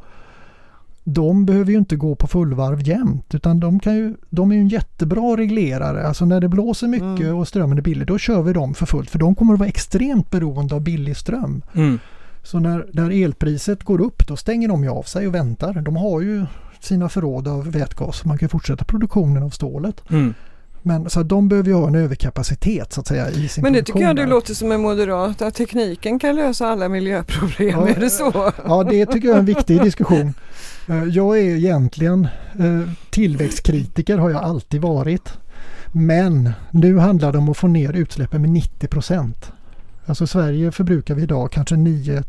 [1.04, 4.62] De behöver ju inte gå på fullvarv jämt utan de, kan ju, de är ju
[4.62, 6.08] en jättebra reglerare.
[6.08, 7.36] Alltså när det blåser mycket Mm.
[7.36, 9.70] och strömmen är billig då kör vi dem för fullt för de kommer att vara
[9.70, 11.62] extremt beroende av billig ström.
[11.76, 12.00] Mm.
[12.46, 15.74] Så när, när elpriset går upp då stänger de ju av sig och väntar.
[15.74, 16.46] De har ju
[16.80, 18.26] sina förråd av vätgas.
[18.26, 20.10] Man kan fortsätta produktionen av stålet.
[20.10, 20.34] Mm.
[20.82, 23.74] Men så att de behöver ju ha en överkapacitet så att säga i sin Men
[23.74, 24.30] det tycker jag det där.
[24.30, 27.70] låter som en moderat, att tekniken kan lösa alla miljöproblem.
[27.70, 28.52] Ja, är det så?
[28.66, 30.34] Ja, det tycker jag är en viktig diskussion.
[30.90, 32.28] Eh, Jag är egentligen
[32.60, 35.34] eh, tillväxtkritiker har jag alltid varit.
[35.92, 39.52] Men nu handlar det om att få ner utsläppen med 90 procent.
[40.06, 42.24] Alltså Sverige förbrukar vi idag kanske 9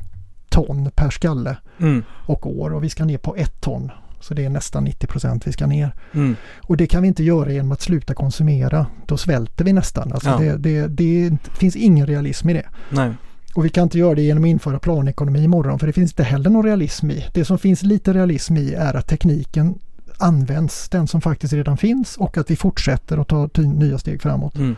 [0.57, 2.03] ton per skalle Mm.
[2.27, 3.91] och år och vi ska ner på 1 ton.
[4.21, 5.93] Så det är nästan 90 procent vi ska ner.
[6.15, 6.37] Mm.
[6.63, 8.87] Och det kan vi inte göra genom att sluta konsumera.
[9.07, 10.13] Då svälter vi nästan.
[10.13, 10.39] Alltså Ja.
[10.39, 12.67] det, det, det finns ingen realism i det.
[12.91, 13.13] Nej.
[13.55, 16.23] Och vi kan inte göra det genom att införa planekonomi imorgon för det finns inte
[16.23, 17.25] heller någon realism i.
[17.35, 19.75] Det som finns lite realism i är att tekniken
[20.19, 24.57] används, den som faktiskt redan finns och att vi fortsätter att ta nya steg framåt.
[24.57, 24.77] Mm.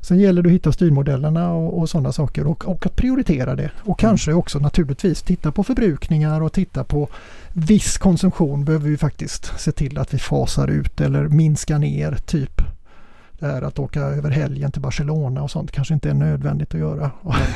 [0.00, 3.70] Sen gäller det att hitta styrmodellerna och, och sådana saker och, och att prioritera det.
[3.82, 7.08] Och kanske också naturligtvis titta på förbrukningar och titta på
[7.52, 12.16] viss konsumtion behöver vi faktiskt se till att vi fasar ut eller minskar ner.
[12.26, 12.62] Typ
[13.40, 16.80] det här att åka över helgen till Barcelona och sånt kanske inte är nödvändigt att
[16.80, 17.10] göra.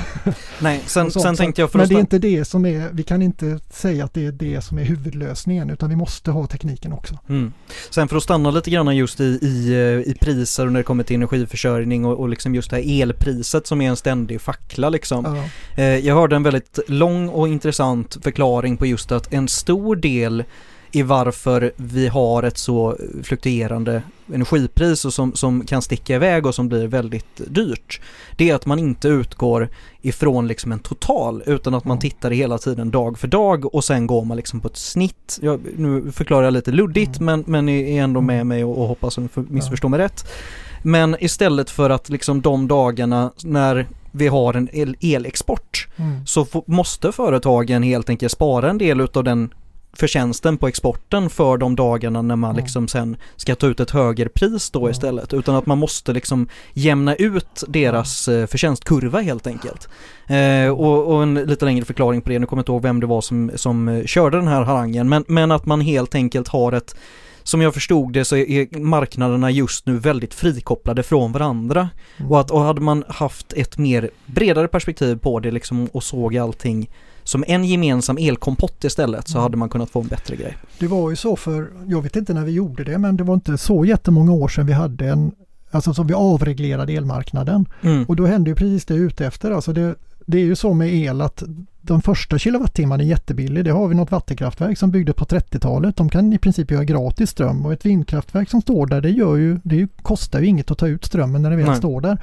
[0.60, 3.22] Nej, sen, sen tänkte jag för Men det är inte det som är, vi kan
[3.22, 7.18] inte säga att det är det som är huvudlösningen utan vi måste ha tekniken också.
[7.28, 7.52] Mm.
[7.90, 10.84] Sen för att stanna lite grann just i, i, eh, i priser och när det
[10.84, 14.88] kommer till energiförsörjning och, och liksom just det här elpriset som är en ständig fackla
[14.88, 15.24] liksom.
[15.24, 15.82] Ja.
[15.82, 20.44] Eh, Jag hörde en väldigt lång och intressant förklaring på just att en stor del
[20.94, 24.02] i varför vi har ett så fluktuerande
[24.34, 28.00] energipris och som, som kan sticka iväg och som blir väldigt dyrt.
[28.36, 29.68] Det är att man inte utgår
[30.02, 32.00] ifrån liksom en total utan att man Mm.
[32.00, 35.38] tittar hela tiden dag för dag och sen går man liksom på ett snitt.
[35.42, 37.24] Jag, nu förklarar jag lite luddigt Mm.
[37.46, 40.26] men, men är ändå med mig och, och hoppas att ni missförstår mig rätt.
[40.82, 46.26] Men istället för att liksom de dagarna när vi har en el- elexport Mm.
[46.26, 49.50] så måste företagen helt enkelt spara en del utav den
[49.94, 54.28] förtjänsten på exporten för de dagarna när man liksom sen ska ta ut ett högre
[54.28, 55.34] pris då istället.
[55.34, 59.88] Utan att man måste liksom jämna ut deras eh, förtjänstkurva helt enkelt.
[60.26, 63.00] Eh, och, och en lite längre förklaring på det, nu kommer jag inte ihåg vem
[63.00, 66.48] det var som, som eh, körde den här harangen, men, men att man helt enkelt
[66.48, 66.96] har ett
[67.46, 71.88] som jag förstod det så är marknaderna just nu väldigt frikopplade från varandra.
[72.16, 72.32] Mm.
[72.32, 76.36] Och att och hade man haft ett mer bredare perspektiv på det liksom och såg
[76.36, 76.88] allting
[77.24, 79.42] som en gemensam elkompott istället så Mm.
[79.42, 80.56] hade man kunnat få en bättre grej.
[80.78, 83.34] Det var ju så för, jag vet inte när vi gjorde det, men det var
[83.34, 85.32] inte så jättemånga år sedan vi hade en,
[85.70, 87.66] alltså som vi avreglerade elmarknaden.
[87.82, 88.04] Mm.
[88.04, 89.50] Och då hände ju precis det ute efter.
[89.50, 89.94] Alltså det,
[90.26, 91.42] det är ju så med el att
[91.80, 93.64] de första kilowattimmarna är jättebillig.
[93.64, 95.96] Det har vi något vattenkraftverk som byggdes på 30-talet.
[95.96, 99.36] De kan i princip göra gratis ström och ett vindkraftverk som står där det, gör
[99.36, 101.76] ju, det kostar ju inget att ta ut strömmen när det väl Nej.
[101.76, 102.18] står där.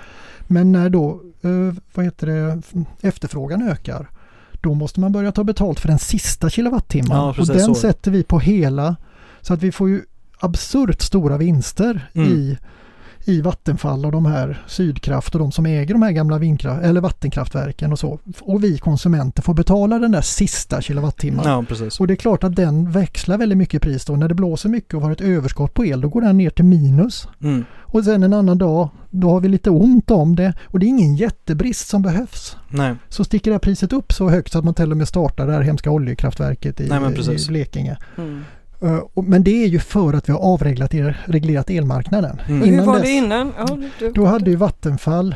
[0.47, 2.61] Men när då eh, vad heter det,
[3.01, 4.09] efterfrågan ökar
[4.61, 7.17] då måste man börja ta betalt för den sista kilowattimman.
[7.17, 7.75] Ja, och den så.
[7.75, 8.95] sätter vi på hela
[9.41, 10.01] så att vi får ju
[10.39, 12.31] absurt stora vinster Mm.
[12.31, 12.57] i
[13.25, 17.01] i Vattenfall och de här Sydkraft och de som äger de här gamla vindkraft eller
[17.01, 18.19] vattenkraftverken och så.
[18.41, 21.45] Och vi konsumenter får betala den där sista kilowattimman.
[21.47, 21.99] Ja, precis.
[21.99, 24.15] Och det är klart att den växlar väldigt mycket i pris då.
[24.15, 26.65] När det blåser mycket och har ett överskott på el då går den ner till
[26.65, 27.27] minus.
[27.41, 27.65] Mm.
[27.79, 30.87] Och sen en annan dag då har vi lite ont om det och det är
[30.87, 32.57] ingen jättebrist som behövs.
[32.69, 35.07] Nej, Så sticker det här priset upp så högt så att man till och med
[35.07, 37.47] startar det här hemska oljekraftverket i, Nej, i.
[37.47, 37.97] Blekinge.
[38.17, 38.43] Mm.
[39.13, 40.91] Och- Men det är ju för att vi har avreglerat
[41.25, 42.39] reglerat elmarknaden.
[42.47, 42.61] Mm.
[42.61, 43.53] Hur Innan var dess- det innan?
[43.57, 45.35] Ja, det, Då hade ju Vattenfall,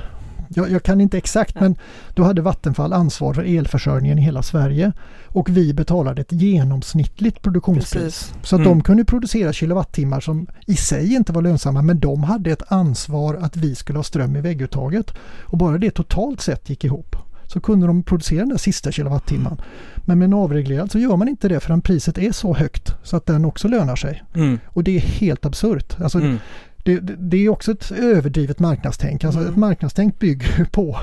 [0.50, 1.76] jag, jag kan inte exakt men
[2.14, 4.92] då hade Vattenfall ansvar för elförsörjningen i hela Sverige
[5.28, 8.04] och vi betalade ett genomsnittligt produktionspris.
[8.04, 8.34] Precis.
[8.44, 8.70] Så att Mm.
[8.78, 13.36] de kunde producera kilowattimmar som i sig inte var lönsamma men de hade ett ansvar
[13.42, 15.12] att vi skulle ha ström i vägguttaget.
[15.44, 17.16] Och bara det totalt sett gick ihop.
[17.48, 19.62] Så kunde de producera den där sista kilowattimman.
[19.98, 23.18] Men med en avreglerad så gör man inte det förrän priset är så högt så
[23.18, 24.24] att den också lönar sig.
[24.36, 24.60] mm.
[24.68, 26.02] Och det är helt absurt.
[26.02, 26.38] Alltså, Mm.
[26.84, 29.24] det, det, är också ett överdrivet marknadstänk.
[29.24, 29.52] Alltså Mm.
[29.52, 30.98] ett marknadstänk bygger på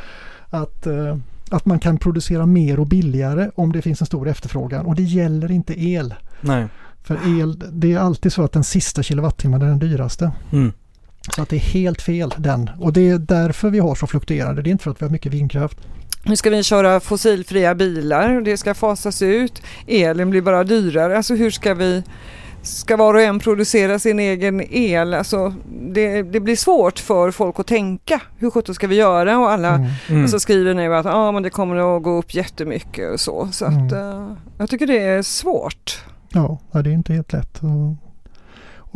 [0.50, 1.16] att, eh,
[1.50, 4.86] att man kan producera mer och billigare om det finns en stor efterfrågan.
[4.86, 6.14] Och det gäller inte el.
[6.40, 6.66] Nej.
[7.02, 10.32] För el, det är alltid så att den sista kilowattimmen är den dyraste.
[10.52, 10.72] Mm.
[11.34, 12.70] Så att det är helt fel den.
[12.80, 14.62] Och det är därför vi har så fluktuerande.
[14.62, 15.78] Det är inte för att vi har mycket vindkraft.
[16.24, 21.16] Nu ska vi köra fossilfria bilar, det ska fasas ut, elen blir bara dyrare.
[21.16, 22.02] Alltså hur ska vi,
[22.62, 25.14] ska var och en producera sin egen el?
[25.14, 25.54] Alltså
[25.92, 28.20] det, det blir svårt för folk att tänka.
[28.38, 29.38] Hur sjutton ska vi göra?
[29.38, 29.90] Och alla Mm.
[30.08, 30.28] Mm.
[30.28, 33.48] så skriver nu att ah, men det kommer att gå upp jättemycket och så.
[33.52, 36.04] Så att, eh, jag tycker det är svårt.
[36.32, 37.58] Ja, ja, det är inte helt lätt.
[37.62, 37.96] Och,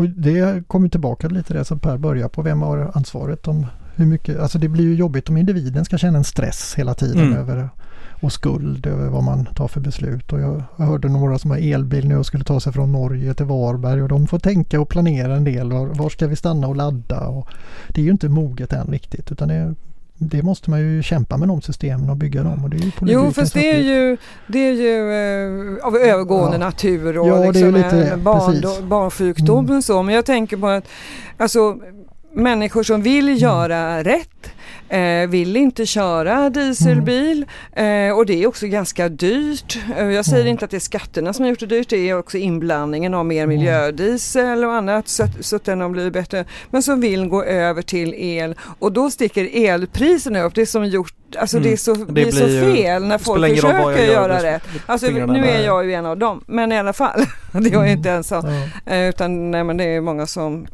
[0.00, 2.42] och det kommer tillbaka lite det som Per börjar på.
[2.42, 4.40] Vem har ansvaret om hur mycket?
[4.40, 7.38] Alltså det blir ju jobbigt om individen ska känna en stress hela tiden Mm.
[7.38, 7.68] över
[8.20, 10.32] och skuld över vad man tar för beslut.
[10.32, 13.34] Och jag, jag hörde några som har elbil nu och skulle ta sig från Norge
[13.34, 15.72] till Varberg och de får tänka och planera en del.
[15.72, 17.20] Var, var ska vi stanna och ladda?
[17.20, 17.48] Och
[17.88, 19.74] det är ju inte moget än riktigt utan det,
[20.22, 22.64] det måste man ju kämpa med de systemen och bygga dem.
[22.64, 25.12] Och det är ju Jo, fast det är ju, det är ju
[25.78, 26.64] eh, av övergående Ja.
[26.64, 29.76] natur och Ja, liksom, lite- barn, barnsjukdom Mm.
[29.76, 30.02] och så.
[30.02, 30.84] Men jag tänker på att
[31.36, 31.78] alltså,
[32.32, 33.38] människor som vill Mm.
[33.38, 34.26] göra rätt
[34.88, 39.78] eh, vill inte köra dieselbil eh, och det är också ganska dyrt.
[39.98, 40.50] Eh, jag säger Mm.
[40.50, 43.26] inte att det är skatterna som har gjort det dyrt, det är också inblandningen av
[43.26, 43.56] mer Mm.
[43.58, 46.44] miljödiesel och annat så att, så att den har blivit bättre.
[46.70, 50.54] Men som vill gå över till el och då sticker elpriserna upp.
[50.54, 51.68] Det är som gjort, alltså Mm.
[51.68, 54.62] det är så, Det blir så blir ju- fel när folk försöker gör, göra rätt.
[54.86, 57.20] Alltså nu är jag ju en av dem, men i alla fall.
[57.52, 57.98] det är jag Mm.
[57.98, 58.44] inte ensam.
[58.86, 60.66] Eh, Utan nej, men det är många som,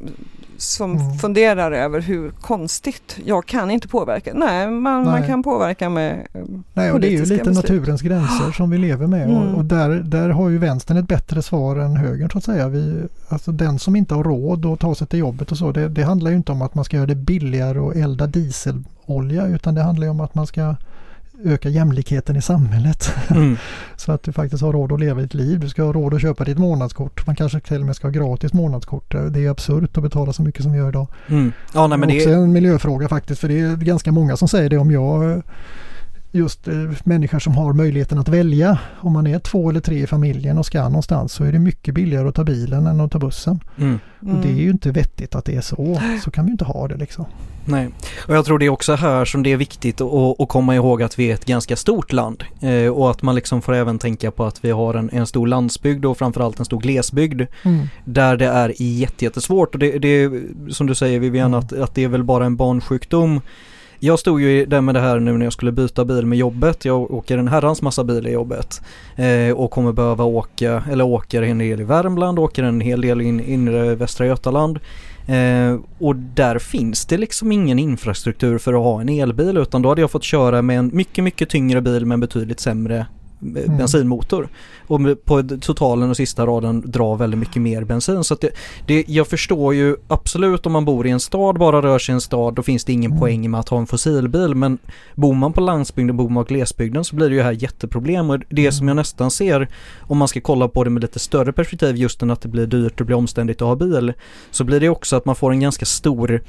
[0.59, 1.19] som Mm.
[1.19, 4.31] funderar över hur konstigt, jag kan inte påverka.
[4.35, 5.29] Nej, man, man Nej.
[5.29, 6.41] kan påverka med eh,
[6.75, 7.55] Nej, och det är ju lite beslut.
[7.57, 9.37] naturens gränser som vi lever med Mm.
[9.37, 12.69] och, och där, där har ju vänstern ett bättre svar än högern så att säga.
[12.69, 15.89] Vi, alltså den som inte har råd att ta sig till jobbet och så, det,
[15.89, 19.75] det handlar ju inte om att man ska göra det billigare att elda dieselolja utan
[19.75, 20.75] det handlar ju om att man ska
[21.45, 23.11] öka jämlikheten i samhället.
[23.31, 23.57] Mm.
[23.97, 25.61] Så att du faktiskt har råd att leva ditt liv.
[25.61, 27.27] Du ska ha råd att köpa ditt månadskort.
[27.27, 29.15] Man kanske till och med ska ha gratis månadskort.
[29.31, 31.07] Det är absurt att betala så mycket som vi gör idag.
[31.29, 31.53] Mm.
[31.75, 34.49] Ja, nej men det är också en miljöfråga faktiskt för det är ganska många som
[34.49, 35.43] säger det om jag
[36.33, 40.07] just eh, människor som har möjligheten att välja om man är två eller tre i
[40.07, 43.19] familjen och ska någonstans så är det mycket billigare att ta bilen än att ta
[43.19, 43.61] bussen.
[43.79, 43.99] mm.
[44.21, 46.01] Och det är ju inte vettigt att det är så.
[46.25, 47.25] Så kan vi inte ha det liksom.
[47.69, 47.89] Nej,
[48.29, 51.19] och jag tror det är också här som det är viktigt att, komma ihåg att
[51.19, 54.45] vi är ett ganska stort land eh, och att man liksom får även tänka på
[54.45, 57.89] att vi har en, en stor landsbygd och framförallt en stor glesbygd Mm.
[58.05, 61.59] där det är jätte, jättesvårt och det, det är som du säger Vivian Mm.
[61.59, 63.41] att, att det är väl bara en barnsjukdom.
[63.99, 66.85] Jag stod ju där med det här nu när jag skulle byta bil med jobbet.
[66.85, 68.81] Jag åker en herrans massa bil i jobbet
[69.17, 73.21] eh, och kommer behöva åka, eller åker en del i Värmland, åker en hel del
[73.21, 74.79] in inre Västra Götaland.
[75.27, 79.89] Eh, och där finns det liksom ingen infrastruktur för att ha en elbil utan då
[79.89, 83.07] hade jag fått köra med en mycket, mycket tyngre bil med en betydligt sämre
[83.43, 83.79] mm.
[83.79, 84.49] bensinmotor.
[84.87, 88.25] Och på totalen och sista raden drar väldigt mycket mer bensin.
[88.25, 88.51] Så det,
[88.87, 92.15] det, jag förstår ju absolut om man bor i en stad, bara rör sig i
[92.15, 93.21] en stad, då finns det ingen mm.
[93.21, 94.55] poäng med att ha en fossilbil.
[94.55, 94.79] Men
[95.15, 98.31] bor man på landsbygden, bor man på glesbygden så blir det ju här jätteproblem.
[98.31, 98.73] Och det mm.
[98.73, 99.69] som jag nästan ser,
[100.01, 102.67] om man ska kolla på det med lite större perspektiv, just än att det blir
[102.67, 104.13] dyrt och blir omständigt att ha bil,
[104.51, 106.43] så blir det också att man får en ganska stor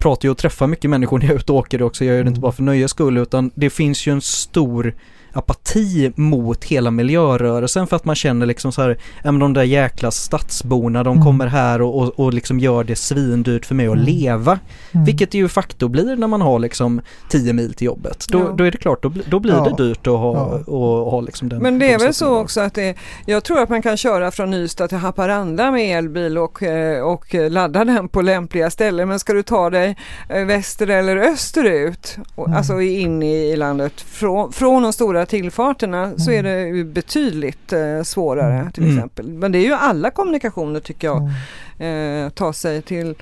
[0.00, 2.04] pratar ju och träffar mycket människor när jag är ute och åker också.
[2.04, 2.40] Jag gör det inte mm.
[2.40, 4.94] bara för nöjes skull utan det finns ju en stor
[5.32, 9.62] apati mot hela miljörörelsen för att man känner liksom så här, ja men de där
[9.62, 11.24] jäkla stadsborna de mm.
[11.24, 14.04] kommer här och, och, och, liksom gör det svindyrt för mig att mm.
[14.04, 14.58] leva.
[14.92, 15.04] Mm.
[15.04, 18.26] Vilket det ju fakto blir när man har liksom 10 mil till jobbet.
[18.28, 18.54] Då, ja.
[18.56, 19.64] då är det klart, då, då blir ja.
[19.76, 20.34] det dyrt att ha,
[20.66, 20.72] ja.
[20.72, 23.68] och, ha liksom den Men det är väl så också att det, jag tror att
[23.68, 28.22] man kan köra från Ystad till Haparanda med elbil och, eh, och ladda den på
[28.22, 29.08] lämpliga ställen.
[29.08, 29.96] Men ska du ta dig
[30.28, 32.56] eh, väster eller österut, mm.
[32.56, 36.18] alltså in i landet från, från de stora stora tillfarterna mm.
[36.18, 36.76] så är mm.
[36.76, 38.72] det betydligt eh, svårare mm.
[38.72, 39.28] till exempel.
[39.28, 41.30] Men det är ju alla kommunikationer tycker jag.
[41.78, 42.24] Mm.
[42.24, 43.14] Eh, ta sig till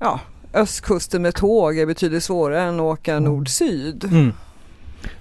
[0.00, 0.20] ja,
[0.54, 3.24] östkusten med tåg är betydligt svårare än att åka mm.
[3.24, 4.04] nord-syd.
[4.04, 4.32] Mm.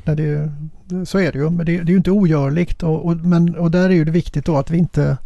[0.03, 0.51] Nej, det,
[1.05, 3.71] så är det ju, men det, det är ju inte ogörligt och, och, men, och
[3.71, 5.17] där är ju det viktigt då att vi inte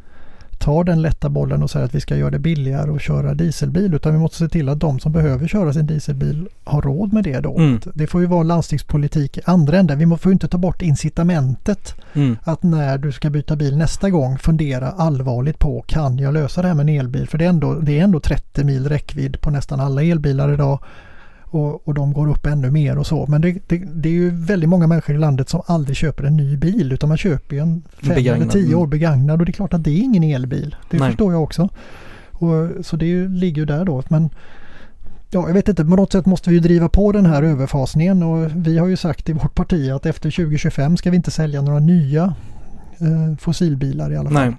[0.59, 3.93] tar den lätta bollen och säger att vi ska göra det billigare att köra dieselbil
[3.93, 7.23] utan vi måste se till att de som behöver köra sin dieselbil har råd med
[7.23, 7.57] det då.
[7.57, 7.79] Mm.
[7.93, 9.99] Det får ju vara landstingspolitik i andra änden.
[9.99, 12.37] Vi får inte ta bort incitamentet mm.
[12.43, 16.67] att när du ska byta bil nästa gång fundera allvarligt på kan jag lösa det
[16.67, 17.27] här med en elbil?
[17.29, 20.79] För det är ändå, det är ändå 30 mil räckvidd på nästan alla elbilar idag
[21.55, 23.25] och, och de går upp ännu mer och så.
[23.27, 26.37] Men det, det, det, är ju väldigt många människor i landet som aldrig köper en
[26.37, 28.41] ny bil utan man köper en fem begagnad.
[28.41, 28.89] eller tio år mm.
[28.89, 30.75] begagnad och det är klart att det är ingen elbil.
[30.89, 31.09] Det Nej.
[31.09, 31.69] förstår jag också.
[32.31, 34.03] Och, så det ju, ligger ju där då.
[34.07, 34.29] Men
[35.29, 38.51] Ja, jag vet inte, på något sätt måste vi driva på den här överfasningen och
[38.55, 41.79] vi har ju sagt i vårt parti att efter 2025 ska vi inte sälja några
[41.79, 42.33] nya
[42.99, 44.45] eh, fossilbilar i alla fall.
[44.45, 44.55] Nej.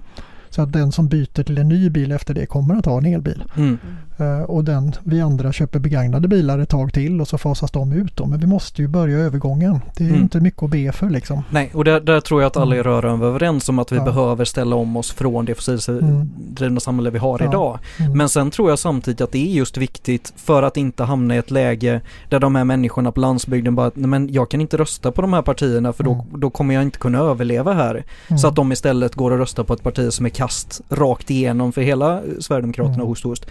[0.49, 3.05] Så att den som byter till en ny bil efter det kommer att ha en
[3.05, 3.43] elbil.
[3.55, 3.77] Mm.
[4.21, 7.91] Uh, och den, vi andra köper begagnade bilar ett tag till och så fasas de
[7.93, 8.25] ut då.
[8.25, 9.79] Men vi måste ju börja övergången.
[9.97, 10.21] Det är mm.
[10.21, 11.43] inte mycket att be för liksom.
[11.49, 12.91] Nej, och där, där tror jag att alla är mm.
[12.91, 14.03] rörande överens om att vi ja.
[14.03, 16.79] behöver ställa om oss från det fossildrivna mm.
[16.79, 17.45] samhälle vi har ja.
[17.45, 17.79] idag.
[17.99, 18.17] Mm.
[18.17, 21.37] Men sen tror jag samtidigt att det är just viktigt för att inte hamna i
[21.37, 25.11] ett läge där de här människorna på landsbygden bara, nej men jag kan inte rösta
[25.11, 26.25] på de här partierna för då, mm.
[26.31, 28.03] då kommer jag inte kunna överleva här.
[28.41, 31.71] Så att de istället går och röstar på ett parti som är kast rakt igenom
[31.71, 33.07] för hela Sverigedemokraterna mm.
[33.07, 33.45] host host.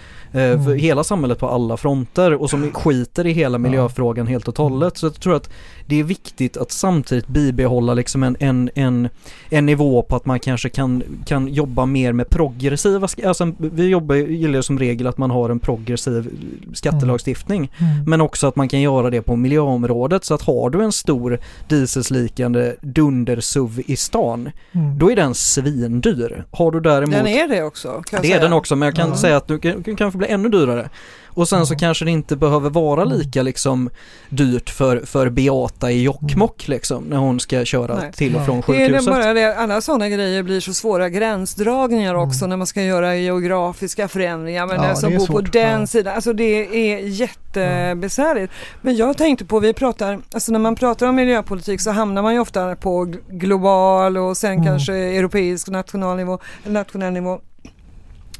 [0.56, 0.64] Eh, mm.
[0.64, 4.96] För hela samhället på alla fronter och som skiter i hela miljöfrågan helt och hållet.
[4.96, 5.50] Så jag tror att
[5.86, 9.08] det är viktigt att samtidigt bibehålla liksom en, en, en,
[9.50, 14.14] en nivå på att man kanske kan, kan jobba mer med progressiva, alltså vi jobbar,
[14.14, 16.30] gillar som regel att man har en progressiv
[16.74, 17.72] skattelagstiftning.
[17.78, 17.92] Mm.
[17.92, 18.04] Mm.
[18.10, 21.38] Men också att man kan göra det på miljöområdet så att har du en stor
[21.68, 24.98] dieselslikande dunder-SUV i stan, mm.
[24.98, 26.44] då är den svindyr.
[26.50, 27.14] Har du däremot...
[27.14, 28.02] Den är det också.
[28.10, 28.36] det säga.
[28.36, 30.88] är den också men jag kan säga att du kan, kan kanske bli ännu dyrare.
[31.36, 33.18] Och sen så kanske det inte behöver vara mm.
[33.18, 33.90] lika liksom
[34.28, 36.76] dyrt för, för Beata i Jokkmokk mm.
[36.76, 38.12] liksom när hon ska köra Nej.
[38.12, 39.04] till och från sjukhuset.
[39.04, 42.28] Det är bara det, alla sådana grejer blir så svåra gränsdragningar mm.
[42.28, 44.66] också när man ska göra geografiska förändringar.
[44.66, 45.44] Men ja, den som bor svårt.
[45.44, 45.86] på den ja.
[45.86, 48.52] sidan, alltså det är jättebesvärligt.
[48.82, 52.34] Men jag tänkte på, vi pratar, alltså när man pratar om miljöpolitik så hamnar man
[52.34, 54.64] ju ofta på global och sen mm.
[54.64, 57.40] kanske europeisk nationell nivå, nationell nivå.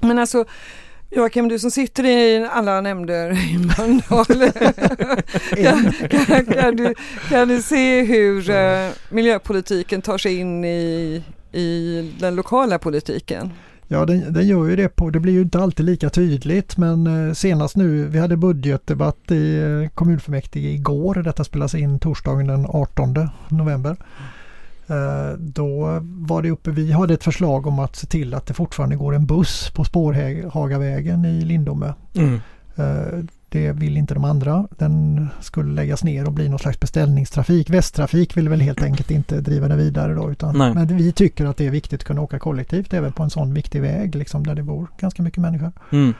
[0.01, 0.45] Men alltså
[1.17, 4.27] Joakim, du som sitter i alla nämnder i Mölndal,
[5.63, 5.93] kan,
[6.27, 6.95] kan, kan, du,
[7.29, 13.53] kan du se hur uh, miljöpolitiken tar sig in i, i den lokala politiken?
[13.89, 17.29] Ja, den, den, gör ju det på, det blir ju inte alltid lika tydligt men
[17.29, 22.67] eh, senast nu, vi hade budgetdebatt i eh, kommunfullmäktige igår, detta spelas in torsdagen den
[22.69, 23.15] 18
[23.49, 23.97] november.
[24.87, 28.55] Eh, då var det uppe, vi hade ett förslag om att se till att det
[28.55, 31.95] fortfarande går en buss på Spårhagavägen i Lindome.
[32.15, 32.41] Mm.
[32.77, 34.69] Eh, det vill inte de andra.
[34.71, 37.71] Den skulle läggas ner och bli någon slags beställningstrafik.
[37.71, 40.31] Västtrafik vill väl helt enkelt inte driva det vidare då.
[40.31, 43.31] Utan, men vi tycker att det är viktigt att kunna åka kollektivt även på en
[43.31, 45.73] sån viktig väg liksom, där det bor ganska mycket människor.
[45.93, 46.15] Mm.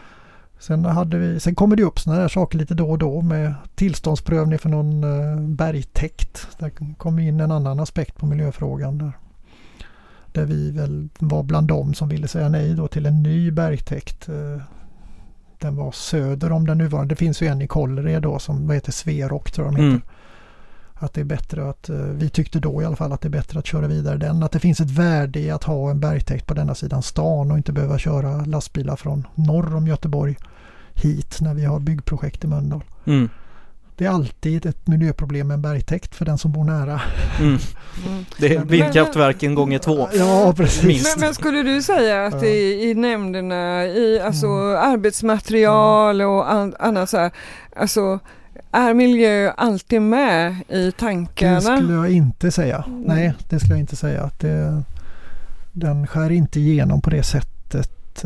[0.59, 3.55] Sen, hade vi, sen kommer det upp sådana här saker lite då och då med
[3.75, 6.49] tillståndsprövning för någon uh, bergtäkt.
[6.59, 8.99] Där kom in en annan aspekt på miljöfrågan.
[8.99, 9.13] Där,
[10.33, 14.29] där vi väl var bland dem som ville säga nej då till en ny bergtäkt.
[14.29, 14.63] Uh,
[15.59, 17.13] den var söder om den nuvarande.
[17.13, 19.91] Det finns ju en i Kållered då som vad heter Sverok tror jag de heter.
[19.91, 20.03] Mm.
[20.95, 23.31] Att det är bättre att, uh, vi tyckte då i alla fall att det är
[23.31, 24.43] bättre att köra vidare den.
[24.43, 27.57] Att det finns ett värde i att ha en bergtäkt på denna sidan stan och
[27.57, 30.37] inte behöva köra lastbilar från norr om Göteborg
[30.97, 32.85] hit när vi har byggprojekt i Mölndal.
[33.07, 33.29] Mm.
[33.97, 37.01] det är alltid ett miljöproblem med en bergtäkt för den som bor nära.
[37.41, 37.59] Mm.
[38.07, 38.25] Mm.
[38.39, 40.09] Det är vindkraftverken gånger två.
[40.15, 40.83] Ja, precis.
[40.85, 41.17] Minst.
[41.17, 42.45] Men, men skulle du säga att Ja.
[42.49, 44.93] i, i nämnderna, i alltså Mm.
[44.93, 47.31] arbetsmaterial och an, annat så här,
[47.77, 48.19] alltså
[48.73, 51.61] är miljö alltid med i Det tankarna?
[51.61, 52.85] skulle jag inte säga.
[52.87, 53.03] Mm.
[53.03, 54.23] Nej, det skulle jag inte säga.
[54.23, 54.83] Att det,
[55.73, 58.25] den skär inte igenom på det sättet.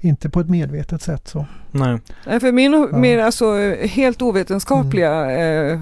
[0.00, 1.46] Inte på ett medvetet sätt så.
[1.70, 1.98] Nej.
[2.26, 2.98] Nej, För min Ja.
[2.98, 5.80] mer alltså, helt ovetenskapliga eh,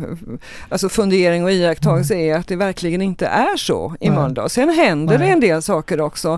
[0.68, 4.18] alltså fundering och iakttagelse är att det verkligen inte är så i Nej.
[4.18, 4.50] Mölndal.
[4.50, 5.26] Sen händer Nej.
[5.26, 6.28] det en del saker också.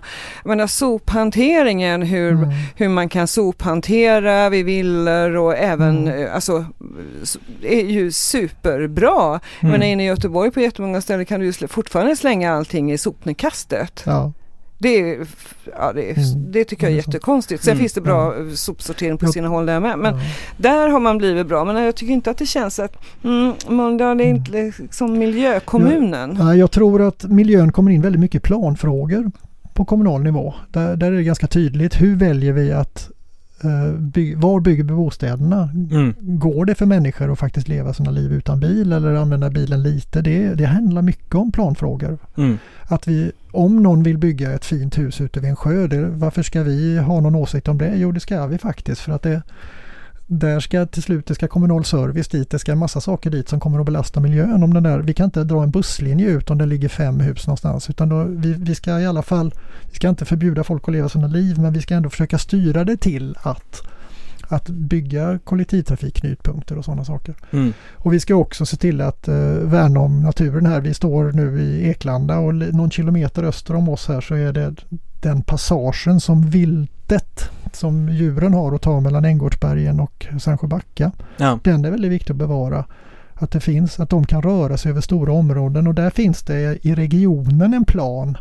[0.42, 2.48] Jag menar sophanteringen, hur, Mm.
[2.76, 6.22] hur man kan sophantera vid villor och även Mm.
[6.26, 6.64] eh, alltså
[7.62, 9.40] är ju superbra.
[9.60, 9.72] Mm.
[9.72, 14.02] Men inne i Göteborg på jättemånga ställen kan du ju fortfarande slänga allting i sopnedkastet.
[14.06, 14.32] Ja,
[14.80, 15.18] Det,
[15.78, 16.52] ja, det, Mm.
[16.52, 17.64] det tycker jag är Det jättekonstigt.
[17.64, 17.80] Sen Mm.
[17.80, 19.32] finns det bra eh, sopsortering på Ja.
[19.32, 19.98] sina håll där med.
[19.98, 20.20] Men ja.
[20.56, 21.64] där har man blivit bra.
[21.64, 24.36] Men jag tycker inte att det känns att mm, Mölndal är Mm.
[24.36, 26.36] inte liksom miljökommunen.
[26.40, 29.30] Nej, Jag tror att miljön kommer in väldigt mycket planfrågor
[29.74, 30.54] på kommunal nivå.
[30.70, 32.00] Där, där är det ganska tydligt.
[32.00, 33.10] Hur väljer vi att
[33.98, 35.70] by, var bygger vi bostäderna?
[35.90, 36.14] Mm.
[36.18, 40.22] Går det för människor att faktiskt leva sina liv utan bil eller använda bilen lite?
[40.22, 42.18] Det, det handlar mycket om planfrågor.
[42.36, 42.58] Mm.
[42.82, 46.42] Att vi, om någon vill bygga ett fint hus ute vid en sjö, det, varför
[46.42, 47.96] ska vi ha någon åsikt om det?
[47.96, 49.42] Jo, det ska vi faktiskt för att det
[50.30, 53.48] där ska till slut, det ska kommunal service dit, det ska en massa saker dit
[53.48, 54.62] som kommer att belasta miljön.
[54.62, 57.46] Om den där, vi kan inte dra en busslinje ut om det ligger fem hus
[57.46, 59.54] någonstans utan då, vi, vi ska i alla fall,
[59.90, 62.84] vi ska inte förbjuda folk att leva sina liv men vi ska ändå försöka styra
[62.84, 63.82] det till att,
[64.48, 67.34] att bygga kollektivtrafikknutpunkter och sådana saker.
[67.50, 67.72] Mm.
[67.94, 70.80] Och vi ska också se till att eh, värna om naturen här.
[70.80, 74.74] Vi står nu i Eklanda och någon kilometer öster om oss här så är det
[75.20, 81.12] den passagen som viltet som djuren har att ta mellan Änggårdsbergen och Sandsjöbacka.
[81.36, 81.58] Ja.
[81.64, 82.84] Den är väldigt viktig att bevara.
[83.34, 86.86] Att det finns, att de kan röra sig över stora områden och där finns det
[86.86, 88.36] i regionen en plan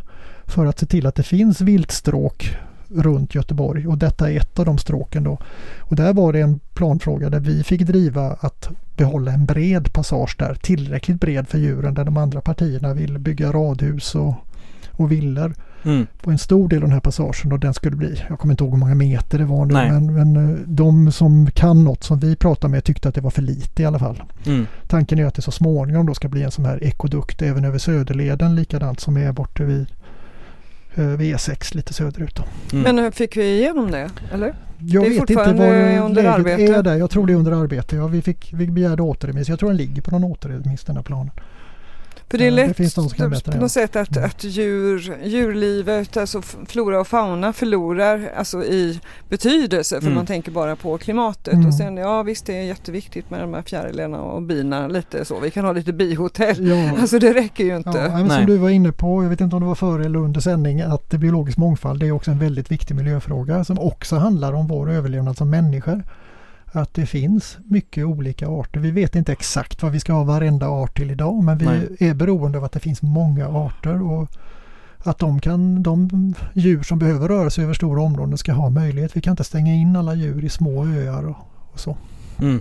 [0.46, 2.56] för att se till att det finns viltstråk
[2.88, 5.38] runt Göteborg och detta är ett av de stråken då.
[5.78, 10.36] Och där var det en planfråga där vi fick driva att behålla en bred passage
[10.38, 14.34] där, tillräckligt bred för djuren där de andra partierna vill bygga radhus och,
[14.92, 16.06] och villor Mm.
[16.22, 18.64] på en stor del av den här passagen och den skulle bli, jag kommer inte
[18.64, 22.18] ihåg hur många meter det var nu, men, men eh, de som kan något som
[22.18, 24.22] vi pratar med tyckte att det var för lite i alla fall.
[24.46, 24.66] Mm.
[24.86, 27.78] Tanken är att det så småningom då ska bli en sån här ekodukt även över
[27.78, 29.86] Söderleden likadant som är borta vid,
[30.94, 32.34] eh, vid E6 lite söderut.
[32.36, 32.42] Då.
[32.72, 32.82] Mm.
[32.82, 34.10] Men hur fick vi igenom det?
[34.32, 34.54] Eller?
[34.80, 36.62] Jag Det är vet inte vad läget arbete.
[36.74, 36.94] är där.
[36.96, 37.96] Jag tror det är under arbete.
[37.96, 39.48] Ja, vi, fick, vi begärde återremiss.
[39.48, 41.30] Jag tror den ligger på någon återremiss den här planen.
[42.30, 44.16] För det är Ja, det lätt finns de som kan bättre på något sätt att,
[44.16, 44.24] Mm.
[44.28, 50.14] att djur, djurlivet, alltså flora och fauna förlorar alltså i betydelse för Mm.
[50.14, 51.54] man tänker bara på klimatet.
[51.54, 51.66] Mm.
[51.66, 55.40] Och sen ja visst det är jätteviktigt med de här fjärilarna och bina lite så.
[55.40, 56.66] Vi kan ha lite bihotell.
[56.68, 58.10] Ja, Alltså det räcker ju ja, inte.
[58.12, 58.36] men Nej.
[58.36, 60.80] som du var inne på, jag vet inte om det var före eller under sändning,
[60.80, 64.66] att det biologisk mångfald det är också en väldigt viktig miljöfråga som också handlar om
[64.68, 66.04] vår överlevnad som människor.
[66.72, 68.80] Att det finns mycket olika arter.
[68.80, 71.96] Vi vet inte exakt vad vi ska ha varenda art till idag men vi Nej.
[71.98, 74.28] är beroende av att det finns många arter och
[74.98, 79.16] att de, kan, de djur som behöver röra sig över stora områden ska ha möjlighet.
[79.16, 81.36] Vi kan inte stänga in alla djur i små öar och,
[81.72, 81.96] och så.
[82.40, 82.60] Mm.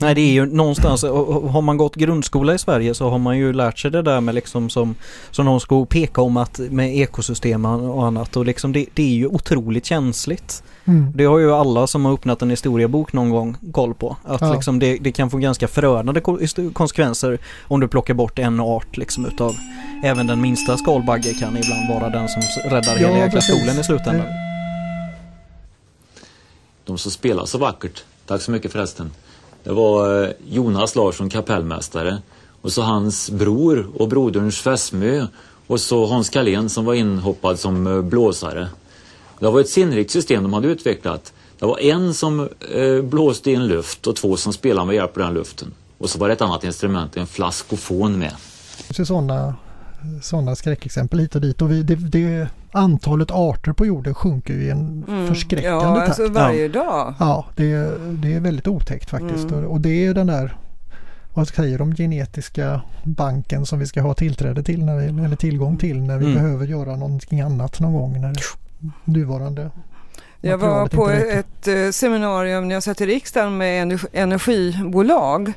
[0.00, 3.52] Nej det är ju någonstans, har man gått grundskola i Sverige så har man ju
[3.52, 4.94] lärt sig det där med liksom som,
[5.30, 9.14] som någon ska peka om att med ekosystem och annat och liksom det, det är
[9.14, 10.62] ju otroligt känsligt.
[10.84, 11.12] Mm.
[11.14, 14.16] Det har ju alla som har öppnat en historiebok någon gång koll på.
[14.24, 14.52] Att Ja.
[14.52, 16.38] liksom det, det kan få ganska förödande ko-
[16.72, 17.38] konsekvenser
[17.68, 19.54] om du plockar bort en art liksom utav
[20.04, 23.84] även den minsta skalbagge kan ibland vara den som räddar hela Ja, jäkla skolen i
[23.84, 24.26] slutändan.
[26.84, 29.10] De som spelar så vackert, tack så mycket förresten,
[29.64, 32.18] det var eh, Jonas Larsson, kapellmästare,
[32.62, 35.26] och så hans bror och broderns fästmö
[35.66, 38.68] och så Hans Kalén som var inhoppad som eh, blåsare.
[39.38, 41.32] Det var ett sinnrikt system de hade utvecklat.
[41.58, 45.22] Det var en som eh, blåste in luft och två som spelade med hjälp av
[45.22, 45.74] den luften.
[45.98, 48.32] Och så var det ett annat instrument, en flaskofon med.
[48.88, 49.54] Det finns sådana
[50.22, 54.62] sådana skräckexempel hit och dit och vi, det, det, antalet arter på jorden sjunker ju
[54.62, 55.28] i en Mm.
[55.28, 56.08] förskräckande Ja, takt.
[56.08, 57.14] alltså varje dag.
[57.20, 57.74] Ja, det,
[58.22, 59.50] det är väldigt otäckt faktiskt.
[59.50, 59.64] Mm.
[59.66, 60.56] Och, det är den där,
[61.34, 65.76] vad säger de, genetiska banken som vi ska ha tillträde till, när vi, eller tillgång
[65.76, 66.36] till när vi Mm.
[66.42, 68.20] behöver göra någonting annat någon gång.
[68.20, 68.40] När det,
[69.04, 69.70] nuvarande
[70.40, 75.52] Jag var på ett eh, seminarium när jag satt i riksdagen med energi- energibolag.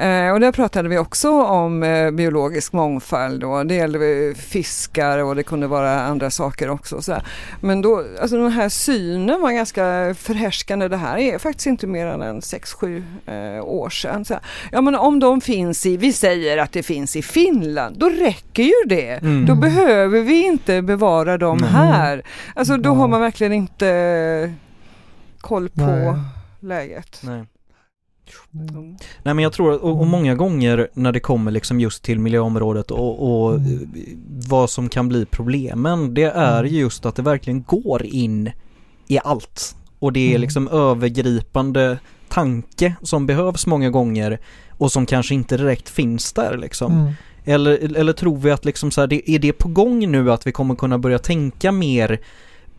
[0.00, 3.44] Eh, och där pratade vi också om eh, biologisk mångfald.
[3.44, 7.02] Och det gällde eh, fiskar och det kunde vara andra saker också.
[7.02, 7.16] Så.
[7.60, 10.88] Men då, alltså den här synen var ganska förhärskande.
[10.88, 14.24] Det här är faktiskt inte mer än en 6-7 eh, år sedan.
[14.24, 14.34] Så.
[14.72, 18.62] Ja men om de finns i, vi säger att det finns i Finland, då räcker
[18.62, 19.10] ju det.
[19.10, 19.46] Mm.
[19.46, 21.70] Då behöver vi inte bevara dem Nej.
[21.70, 22.22] här.
[22.54, 24.54] Alltså då har man verkligen inte
[25.40, 26.14] koll på Nej.
[26.60, 27.20] läget.
[27.22, 27.44] Nej.
[28.54, 28.96] Mm.
[29.22, 32.90] Nej men jag tror och, och många gånger när det kommer liksom just till miljöområdet
[32.90, 33.88] och, och Mm.
[34.48, 36.74] vad som kan bli problemen, det är Mm.
[36.74, 38.50] just att det verkligen går in
[39.08, 39.76] i allt.
[39.98, 40.40] Och det är Mm.
[40.40, 44.38] liksom övergripande tanke som behövs många gånger
[44.70, 46.92] och som kanske inte direkt finns där liksom.
[46.92, 47.12] Mm.
[47.44, 50.46] Eller, eller tror vi att liksom så här, det, är det på gång nu att
[50.46, 52.20] vi kommer kunna börja tänka mer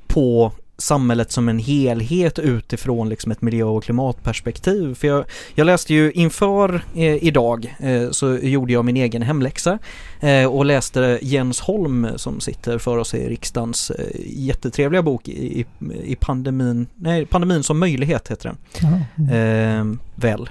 [0.07, 4.95] på samhället som en helhet utifrån liksom ett miljö och klimatperspektiv.
[4.95, 5.25] För jag,
[5.55, 9.79] jag läste ju inför eh, idag eh, så gjorde jag min egen hemläxa
[10.19, 15.59] eh, och läste Jens Holm som sitter för oss i riksdagens eh, jättetrevliga bok i,
[15.59, 15.65] i,
[16.03, 18.57] i pandemin, nej pandemin som möjlighet heter den.
[19.17, 19.91] Mm.
[19.91, 20.49] Eh, väl.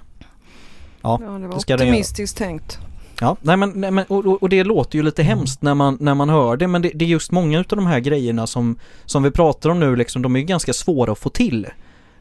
[1.03, 2.79] Ja, Ja, det var optimistiskt tänkt.
[3.21, 5.39] Ja, nej men, nej, men och, och- det låter ju lite Mm.
[5.39, 7.87] hemskt när man, när man hör det men det, det är just många av de
[7.87, 11.19] här grejerna som, som vi pratar om nu liksom, de är ju ganska svåra att
[11.19, 11.67] få till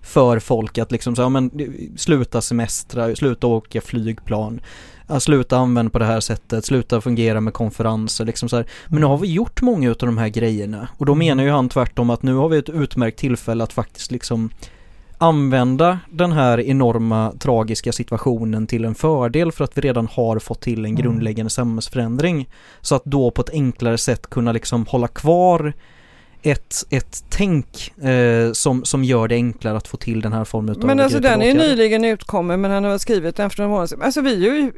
[0.02, 1.52] för folk att liksom säga, ja, men
[1.98, 4.62] sluta semestra, sluta åka flygplan,
[5.20, 8.66] sluta använda på det här sättet, sluta fungera med konferenser liksom så här.
[8.88, 11.70] Men nu har vi gjort många av de här grejerna och då menar ju han
[11.70, 14.50] tvärtom att nu har vi ett utmärkt tillfälle att faktiskt liksom
[15.22, 20.62] använda den här enorma tragiska situationen till en fördel för att vi redan har fått
[20.62, 21.02] till en Mm.
[21.02, 22.50] grundläggande samhällsförändring.
[22.82, 25.74] Så att då på ett enklare sätt kunna liksom hålla kvar
[26.42, 30.76] ett, ett tänk eh, som, som gör det enklare att få till den här formen
[30.76, 33.88] av Men alltså den är nyligen utkommen men han har skrivit den för några månader
[33.88, 34.02] sedan.
[34.02, 34.72] Alltså vi är ju,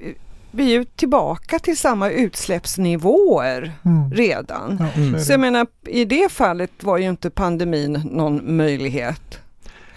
[0.52, 4.12] vi är ju tillbaka till samma utsläppsnivåer Mm.
[4.14, 4.78] redan.
[4.80, 5.20] Ja, Mm.
[5.20, 9.40] så Så jag menar i det fallet var ju inte pandemin någon möjlighet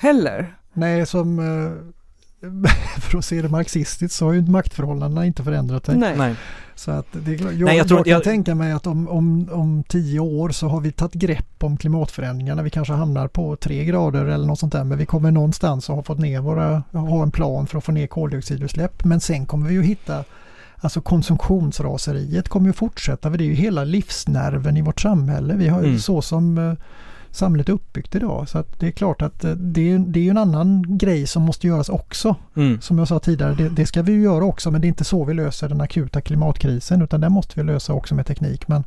[0.04, 0.54] heller.
[0.72, 1.72] Nej, som eh,
[3.00, 5.96] för att se det marxistiskt så har ju maktförhållandena inte förändrat sig.
[5.96, 6.14] Nej.
[6.18, 6.34] Nej.
[6.74, 9.48] Så att det jag, Nej, jag jag, tror- kan jag- tänka mig att om, om,
[9.52, 12.62] om tio år så har vi tagit grepp om klimatförändringarna.
[12.62, 14.84] Vi kanske hamnar på tre grader eller något sånt där.
[14.84, 17.92] Men vi kommer någonstans att ha fått ner våra, ha en plan för att få
[17.92, 19.04] ner koldioxidutsläpp.
[19.04, 20.24] Men sen kommer vi ju hitta
[20.80, 25.54] Alltså konsumtionsraseriet kommer ju fortsätta för det är ju hela livsnerven i vårt samhälle.
[25.56, 25.98] Vi har ju Mm.
[26.00, 26.74] så som eh,
[27.34, 28.48] samhället är uppbyggt idag.
[28.48, 31.42] Så att det är klart att eh, det är, det är en annan grej som
[31.42, 32.36] måste göras också.
[32.56, 32.80] Mm.
[32.80, 35.24] Som jag sa tidigare, det, det ska vi göra också men det är inte så
[35.24, 38.68] vi löser den akuta klimatkrisen utan den måste vi lösa också med teknik.
[38.68, 38.84] Men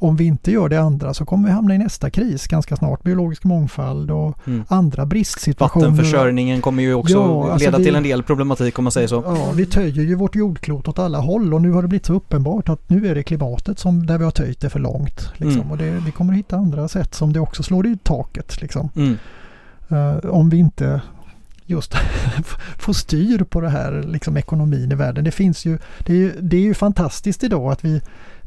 [0.00, 3.02] om vi inte gör det andra så kommer vi hamna i nästa kris ganska snart.
[3.02, 4.64] Biologisk mångfald och Mm.
[4.68, 5.86] andra bristsituationer.
[5.88, 9.08] Vattenförsörjningen kommer ju också Ja, alltså leda vi- till en del problematik om man säger
[9.08, 9.22] så.
[9.26, 12.14] Ja, vi töjer ju vårt jordklot åt alla håll och nu har det blivit så
[12.14, 15.30] uppenbart att nu är det klimatet som där vi har töjt det för långt.
[15.36, 15.60] Liksom.
[15.60, 15.70] Mm.
[15.70, 18.62] Och det, vi kommer hitta andra sätt som det också slår i taket.
[18.62, 18.88] Liksom.
[18.96, 19.16] Mm.
[19.88, 21.00] Eh, om vi inte
[21.66, 21.94] just
[22.78, 25.24] får styr på det här liksom ekonomin i världen.
[25.24, 28.00] Det finns ju, det är ju, det är ju fantastiskt idag att vi,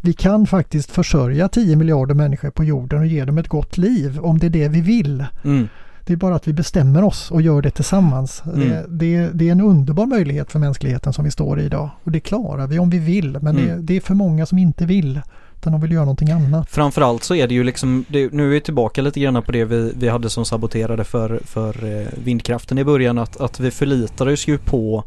[0.03, 4.19] vi kan faktiskt försörja 10 miljarder människor på jorden och ge dem ett gott liv
[4.19, 5.25] om det är det vi vill.
[5.43, 5.67] Mm.
[6.05, 8.43] Det är bara att vi bestämmer oss och gör det tillsammans.
[8.45, 8.69] Mm.
[8.69, 11.89] Det, det, det är en underbar möjlighet för mänskligheten som vi står i idag.
[12.03, 13.37] Och det klarar vi om vi vill.
[13.41, 13.85] Men det, Mm.
[13.85, 15.21] det är för många som inte vill.
[15.57, 16.69] Utan de vill göra någonting annat.
[16.69, 19.65] Framförallt så är det ju liksom, det, nu är vi tillbaka lite grann på det
[19.65, 24.33] vi, vi hade som saboterade för, för eh, vindkraften i början att, att vi förlitade
[24.33, 25.03] oss ju på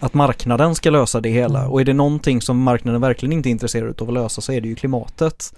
[0.00, 1.72] att marknaden ska lösa det hela Mm.
[1.72, 4.60] och är det någonting som marknaden verkligen inte är intresserad av att lösa så är
[4.60, 5.54] det ju klimatet.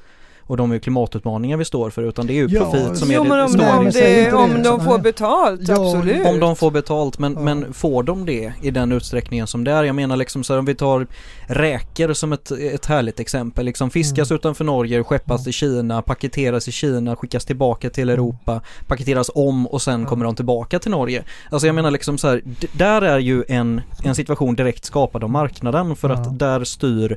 [0.47, 3.37] Och de klimatutmaningar vi står för utan det är ju Ja, profit som Jo är
[3.37, 3.93] det om, om, stora.
[3.93, 6.27] säg det, om de får betalt, Ja, absolut.
[6.27, 7.41] Om de får betalt men, Ja.
[7.41, 9.85] men får de det i den utsträckningen som det är?
[9.85, 11.07] Jag menar liksom så här, om vi tar
[11.47, 13.65] räkor som ett, ett härligt exempel.
[13.67, 14.37] Liksom fiskas Mm.
[14.37, 15.45] utanför Norge, skeppas Ja.
[15.45, 20.07] till Kina, paketeras i Kina, skickas tillbaka till Europa, paketeras om och sen Ja.
[20.09, 21.23] kommer de tillbaka till Norge.
[21.51, 25.31] Alltså jag menar liksom så här, där är ju en, en situation direkt skapad av
[25.31, 27.17] marknaden för att där styr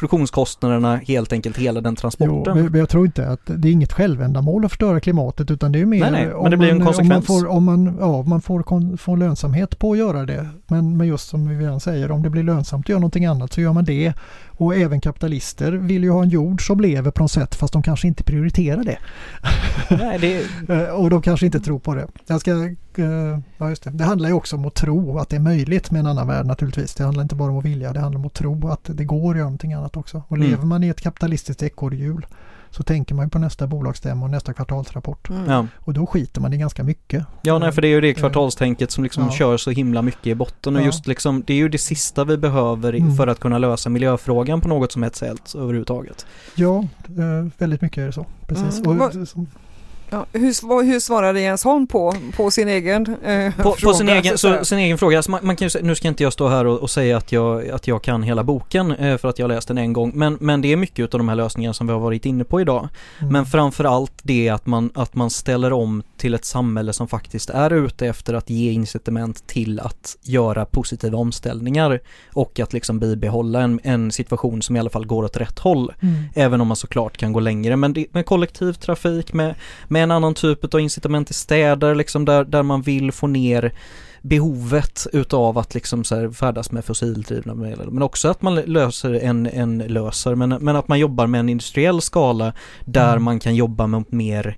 [0.00, 2.56] produktionskostnaderna helt enkelt hela den Jo, transporten.
[2.56, 5.80] men men jag tror inte att det är inget självändamål att förstöra klimatet utan det
[5.80, 7.28] är mer Nej, nej, men om det blir en man, konsekvens.
[7.28, 10.48] Om man får, om man, ja, man får, kon, får lönsamhet på att göra det.
[10.66, 13.52] Men, men just som vi redan säger, om det blir lönsamt att göra någonting annat
[13.52, 14.12] så gör man det.
[14.60, 17.82] Och även kapitalister vill ju ha en jord som lever på något sätt fast de
[17.82, 18.98] kanske inte prioriterar det.
[19.98, 22.06] Nej, det, Eh, Och de kanske inte tror på det.
[22.26, 22.50] Jag ska
[22.96, 23.90] eh, ja, just det.
[23.90, 26.46] det handlar ju också om att tro att det är möjligt med en annan värld
[26.46, 26.94] naturligtvis.
[26.94, 29.30] Det handlar inte bara om att vilja, det handlar om att tro att det går
[29.30, 30.22] att göra någonting annat också.
[30.28, 30.50] Och Mm.
[30.50, 32.26] lever man i ett kapitalistiskt ekorrhjul
[32.70, 35.30] så tänker man ju på nästa bolagsstämma och nästa kvartalsrapport.
[35.30, 35.50] Mm.
[35.50, 35.66] Ja.
[35.76, 37.24] Och då skiter man i ganska mycket.
[37.42, 39.30] Ja, nej, för det är ju det kvartalstänket som liksom Ja.
[39.30, 40.86] kör så himla mycket i botten och Ja.
[40.86, 43.16] just liksom, det är ju det sista vi behöver Mm.
[43.16, 46.26] för att kunna lösa miljöfrågan på något som helst sätt överhuvudtaget.
[46.54, 48.26] Ja, eh, väldigt mycket är det så.
[48.46, 48.78] Precis.
[48.78, 49.00] Mm.
[49.00, 49.12] Och,
[50.10, 53.76] Ja, hur, hur svarade Jens Holm på, på sin egen eh, På, fråga?
[53.84, 56.22] på sin, egen, så sin egen fråga, alltså man, man kan ju, nu ska inte
[56.22, 59.28] jag stå här och, och säga att jag, att jag kan hela boken eh, för
[59.28, 61.74] att jag läst den en gång, men, men det är mycket av de här lösningarna
[61.74, 62.88] som vi har varit inne på idag.
[63.18, 63.32] mm.
[63.32, 67.70] Men framförallt det att man, att man ställer om till ett samhälle som faktiskt är
[67.70, 72.00] ute efter att ge incitament till att göra positiva omställningar
[72.32, 75.92] och att liksom bibehålla en, en situation som i alla fall går åt rätt håll.
[76.00, 76.22] Mm.
[76.34, 77.76] Även om man såklart kan gå längre.
[77.76, 79.54] Men det, med kollektivtrafik, med,
[79.88, 83.72] med en annan typ av incitament i städer liksom där, där man vill få ner
[84.22, 87.90] behovet utav att liksom så färdas med fossildrivna medel.
[87.90, 91.48] Men också att man löser en, en löser, men, men att man jobbar med en
[91.48, 92.52] industriell skala
[92.84, 93.24] där Mm.
[93.24, 94.56] man kan jobba med mer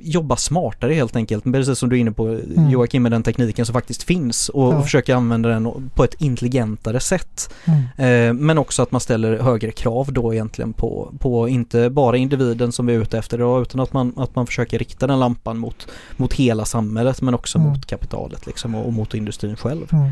[0.00, 1.44] jobba smartare helt enkelt.
[1.44, 2.70] Precis som du är inne på Mm.
[2.70, 4.76] Joakim med den tekniken som faktiskt finns och, Ja.
[4.76, 7.54] och försöka använda den på ett intelligentare sätt.
[7.64, 7.80] Mm.
[7.96, 12.72] Eh, men också att man ställer högre krav då egentligen på, på inte bara individen
[12.72, 15.58] som vi är ute efter idag utan att man, att man försöker rikta den lampan
[15.58, 17.70] mot, mot hela samhället men också Mm.
[17.70, 19.86] mot kapitalet liksom och, och mot industrin själv.
[19.92, 20.10] Mm.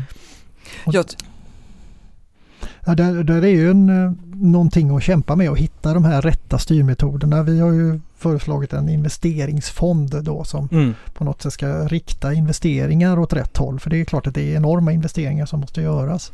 [0.85, 1.05] Jag,
[2.85, 6.21] Ja, där, där är ju en, eh, någonting att kämpa med att hitta de här
[6.21, 7.43] rätta styrmetoderna.
[7.43, 10.93] Vi har ju föreslagit en investeringsfond då som Mm.
[11.13, 13.79] på något sätt ska rikta investeringar åt rätt håll.
[13.79, 16.31] För det är klart att det är enorma investeringar som måste göras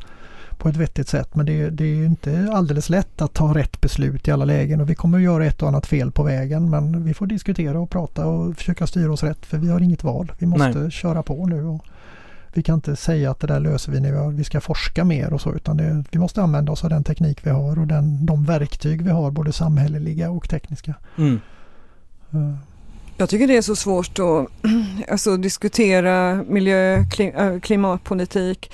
[0.58, 1.36] på ett vettigt sätt.
[1.36, 4.90] Men det, det är inte alldeles lätt att ta rätt beslut i alla lägen och
[4.90, 6.70] vi kommer att göra ett och annat fel på vägen.
[6.70, 10.04] Men vi får diskutera och prata och försöka styra oss rätt för vi har inget
[10.04, 10.32] val.
[10.40, 11.64] Vi måste köra på nu.
[11.66, 11.86] Och
[12.54, 14.32] vi kan inte säga att det där löser vi nu.
[14.32, 17.40] Vi ska forska mer och så utan det, vi måste använda oss av den teknik
[17.44, 20.94] vi har och den, de verktyg vi har både samhälleliga och tekniska.
[21.18, 21.40] Mm.
[22.32, 22.56] Eh,
[23.18, 24.48] jag tycker det är så svårt att
[25.12, 28.72] alltså, diskutera miljö, kli, äh, klimatpolitik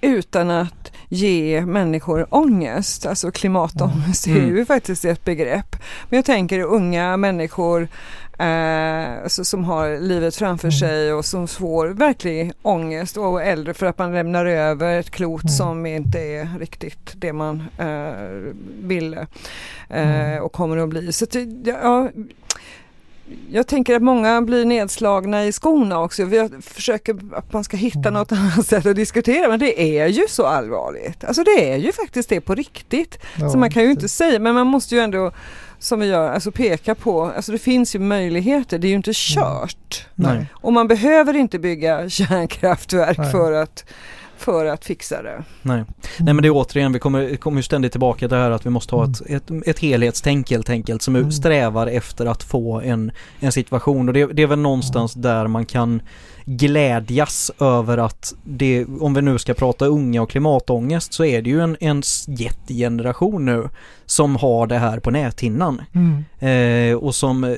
[0.00, 3.06] utan att ge människor ångest.
[3.06, 4.56] Alltså klimatångest är Mm.
[4.56, 5.76] ju faktiskt ett begrepp.
[6.08, 7.88] Men jag tänker unga människor
[8.40, 10.78] eh, alltså, som har livet framför Mm.
[10.78, 15.42] sig och som får verklig ångest och äldre för att man lämnar över ett klot
[15.42, 15.52] Mm.
[15.52, 19.26] som inte är riktigt det man eh, ville
[19.88, 20.42] eh, Mm.
[20.42, 21.12] och kommer att bli.
[21.12, 22.08] Så det- ja,
[23.50, 26.24] jag tänker att många blir nedslagna i skorna också.
[26.24, 28.14] Vi försöker att man ska hitta Mm.
[28.14, 31.24] något annat sätt att diskutera men det är ju så allvarligt.
[31.24, 33.18] Alltså det är ju faktiskt det på riktigt.
[33.40, 35.32] ja, så man kan ju inte säga men man måste ju ändå
[35.80, 39.12] som vi gör, alltså peka på, alltså det finns ju möjligheter, det är ju inte
[39.14, 40.06] kört.
[40.14, 40.46] Nej.
[40.52, 43.30] Och man behöver inte bygga kärnkraftverk Nej.
[43.30, 43.84] för att,
[44.36, 45.44] för att fixa det.
[45.62, 45.84] Nej.
[46.18, 48.70] Nej men det är återigen, vi kommer, kommer ständigt tillbaka till det här att vi
[48.70, 51.32] måste ha ett, ett, ett helhetstänk helt enkelt som Mm.
[51.32, 55.66] strävar efter att få en, en situation och det, det är väl någonstans där man
[55.66, 56.02] kan
[56.44, 61.50] glädjas över att det, om vi nu ska prata unga och klimatångest så är det
[61.50, 63.68] ju en, en jättegeneration nu
[64.06, 66.24] som har det här på näthinnan Mm.
[66.92, 67.54] eh, och som eh,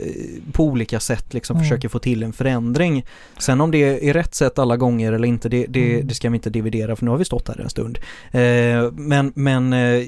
[0.52, 1.64] på olika sätt liksom Mm.
[1.64, 3.06] försöker få till en förändring.
[3.38, 6.06] Sen om det är rätt sätt alla gånger eller inte, det, det, Mm.
[6.08, 7.98] det ska vi inte dividera för nu har vi stått här en stund.
[8.30, 10.02] Eh, men men eh,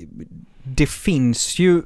[0.62, 1.83] det finns ju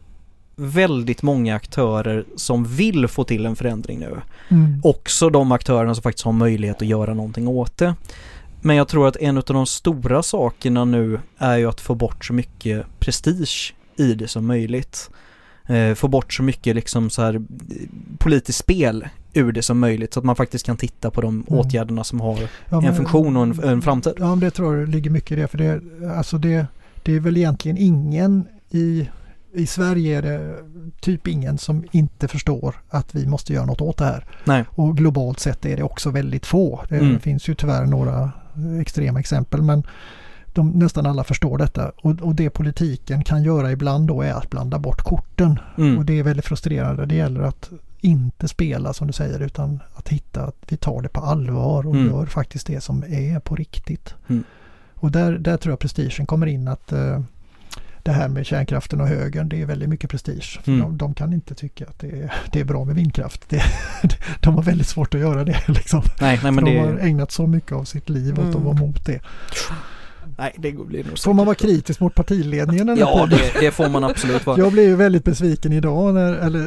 [0.61, 4.17] väldigt många aktörer som vill få till en förändring nu.
[4.49, 4.81] Mm.
[4.85, 7.95] Också de aktörerna som faktiskt har möjlighet att göra någonting åt det.
[8.61, 12.25] Men jag tror att en av de stora sakerna nu är ju att få bort
[12.25, 15.11] så mycket prestige i det som möjligt.
[15.67, 17.41] Eh, få bort så mycket liksom så här eh,
[18.19, 21.61] politiskt spel ur det som möjligt så att man faktiskt kan titta på de Mm.
[21.61, 22.39] åtgärderna som har
[22.71, 24.13] Ja, en men- funktion och en, en framtid.
[24.19, 25.49] Ja, men det tror jag ligger mycket i det.
[25.49, 25.81] För det,
[26.17, 26.67] alltså det,
[27.03, 29.09] det är väl egentligen ingen i,
[29.59, 30.55] i Sverige är det
[31.01, 34.25] typ ingen som inte förstår att vi måste göra något åt det här.
[34.45, 34.65] Nej.
[34.71, 36.81] Och globalt sett är det också väldigt få.
[36.89, 37.21] Det Mm.
[37.21, 38.33] finns ju tyvärr några
[38.81, 39.83] extrema exempel men
[40.47, 41.93] de, nästan alla förstår detta.
[41.97, 45.59] Och, och det politiken kan göra ibland då är att blanda bort korten.
[45.79, 45.99] Mm.
[45.99, 47.07] Och det är väldigt frustrerande.
[47.07, 51.09] Det gäller att inte spela som du säger utan att hitta att vi tar det
[51.09, 52.07] på allvar och Mm.
[52.07, 54.15] gör faktiskt det som är på riktigt.
[54.29, 54.45] Mm.
[54.95, 57.21] Och där, där tror jag prestigen kommer in att eh,
[58.09, 60.61] det här med kärnkraften och högern det är väldigt mycket prestige.
[60.67, 60.81] Mm.
[60.81, 63.49] De, de kan inte tycka att det är, det är bra med vindkraft.
[63.49, 63.63] Det,
[64.41, 65.63] de har väldigt svårt att göra det.
[65.69, 66.03] Liksom.
[66.21, 68.65] Nej, nej de har det ägnat så mycket av sitt liv åt att Mm.
[68.65, 69.21] vara emot det.
[70.39, 72.89] Nej det blir nog Får man vara kritisk mot partiledningen?
[72.89, 74.59] Eller Ja, det, det får man absolut vara.
[74.59, 76.61] Jag blev ju väldigt besviken idag när, eller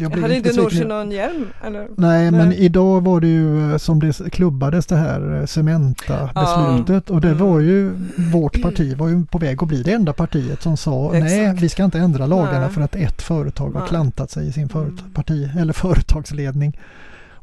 [0.00, 0.52] jag blev Hade inte.
[0.52, 1.46] Nooshi någon hjälm?
[1.66, 1.88] Eller?
[1.96, 2.58] Nej, men Nej.
[2.58, 7.38] idag var det ju eh, som det klubbades det här eh, Cementa-beslutet och det Mm.
[7.46, 7.90] var ju
[8.32, 11.62] vårt parti var ju på väg att bli det enda partiet som sa nej, Exakt.
[11.62, 12.70] vi ska inte ändra lagarna Nej.
[12.70, 13.88] för att ett företag har Nej.
[13.88, 15.12] klantat sig i sin föret- Mm.
[15.14, 16.78] parti eller företagsledning.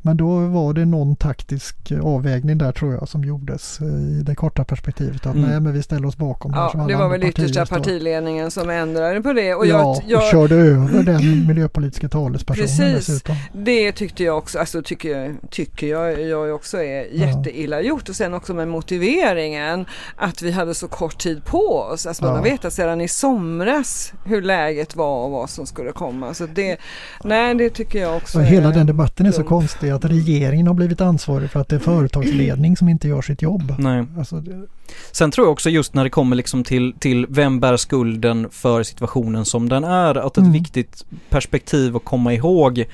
[0.06, 4.36] Men då var det någon taktisk avvägning där tror jag som gjordes eh, i det
[4.36, 5.26] korta perspektivet.
[5.26, 5.50] Att Mm.
[5.50, 8.70] nej, men vi ställer oss bakom som Ja, alla det var väl yttersta partiledningen som
[8.70, 9.56] ändrade på det.
[9.56, 13.08] Och ja, jag, och jag, körde över den miljöpolitiska talespersonen Precis.
[13.08, 13.36] dessutom.
[13.54, 18.34] Det tyckte jag också, alltså tycker, tycker jag, jag också är jätteilla gjort och sen
[18.34, 19.86] också med motiveringen
[20.18, 22.06] att vi hade så kort tid på oss.
[22.06, 22.38] Alltså man Ja.
[22.38, 26.34] har vetat sedan i somras hur läget var och vad som skulle komma.
[26.34, 26.78] Så det,
[27.24, 29.50] nej det tycker jag också Och hela är den debatten är så plump.
[29.94, 33.76] Att regeringen har blivit ansvarig för att det är företagsledning som inte gör sitt jobb.
[33.80, 34.06] Nej.
[34.18, 34.62] Alltså, det,
[35.12, 38.84] Sen tror jag också just när det kommer liksom till, till vem bär skulden för
[38.84, 40.52] situationen som den är, att ett Mm.
[40.52, 42.86] viktigt perspektiv att komma ihåg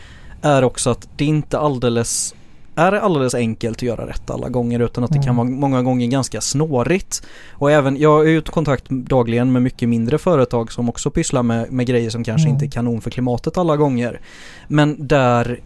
[0.41, 2.35] är också att det inte alldeles
[2.75, 5.35] är alldeles enkelt att göra rätt alla gånger utan att det kan Mm.
[5.37, 7.23] vara många gånger ganska snårigt.
[7.51, 11.43] Och även, jag är ju i kontakt dagligen med mycket mindre företag som också pysslar
[11.43, 12.53] med, med grejer som kanske Mm.
[12.53, 14.19] inte är kanon för klimatet alla gånger.
[14.67, 15.59] Men där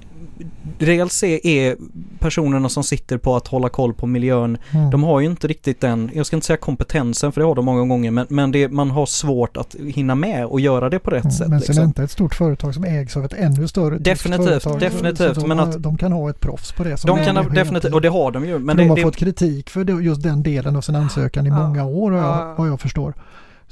[0.77, 1.75] dels är, är
[2.19, 4.89] personerna som sitter på att hålla koll på miljön mm.
[4.89, 7.65] de har ju inte riktigt den, jag ska inte säga kompetensen för det har de
[7.65, 11.11] många gånger men, men det, man har svårt att hinna med och göra det på
[11.11, 11.47] rätt Mm, sätt.
[11.49, 11.75] Men Liksom.
[11.75, 14.79] Cementa är ett stort företag som ägs av ett ännu större Definitivt, företag.
[14.79, 16.97] definitivt, Så de, men har- att- de kan ha ett proffs på det.
[16.97, 18.59] som De kan ha, definitivt, och det har de ju.
[18.59, 20.95] Men för de det, har det, fått kritik för det, just den delen av sin
[20.95, 21.67] ansökan i Ja.
[21.67, 22.55] många år vad jag, Ja.
[22.57, 23.13] vad jag förstår.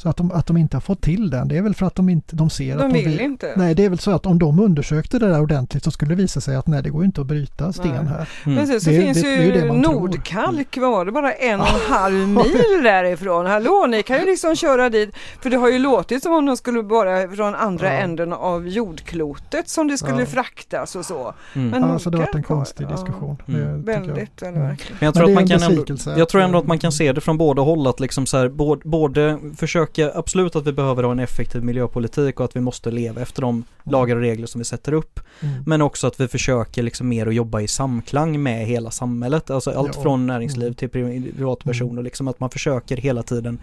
[0.02, 1.96] Så att de, att de inte har fått till den, det är väl för att
[1.96, 3.54] de inte de ser De att de vill inte.
[3.56, 6.22] Nej, det är väl så att om de undersökte det där ordentligt så skulle det
[6.22, 8.30] visa sig att nej, det går inte att bryta sten här.
[8.46, 8.56] mm.
[8.58, 9.74] Men sen så Det- finns det- ju det.
[9.74, 13.46] Nordkalk, var det bara en och en halv mil därifrån?
[13.46, 15.10] Hallå, ni kan ju liksom köra dit,
[15.42, 18.00] för det har ju låtit som om de skulle bara från andra Ja.
[18.00, 20.26] änden av jordklotet som det skulle Ja.
[20.26, 21.34] fraktas och så.
[21.54, 21.70] Mm.
[21.70, 23.38] Men Ja, så det har varit en konstig ja, diskussion.
[23.48, 23.60] Mm.
[23.60, 23.78] Tycker jag.
[23.78, 24.62] Väldigt, väldigt Mm.
[24.68, 24.98] verkligen.
[25.00, 26.92] Men jag Men tror, att man kan ändå, jag tror att, ändå att man kan
[26.92, 30.72] se det från båda håll att liksom så här, både, både försöka, absolut att vi
[30.74, 34.48] behöver ha en effektiv miljöpolitik och att vi måste leva efter de lagar och regler
[34.48, 35.20] som vi sätter upp.
[35.40, 35.64] Mm.
[35.66, 39.50] Men också att vi försöker liksom mer att jobba i samklang med hela samhället.
[39.50, 40.02] Alltså allt Ja.
[40.02, 40.76] från näringsliv Mm.
[40.76, 42.04] till pri- privatpersoner.
[42.04, 43.60] Liksom att man försöker hela tiden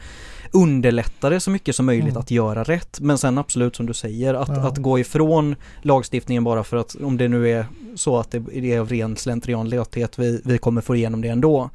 [0.53, 2.17] underlätta det så mycket som möjligt Mm.
[2.21, 3.01] att göra rätt.
[3.01, 4.55] Men sen absolut som du säger att, Ja.
[4.69, 8.73] att gå ifrån lagstiftningen bara för att om det nu är så att det det
[8.73, 11.71] är av ren slentrian löthet vi, vi kommer få igenom det ändå.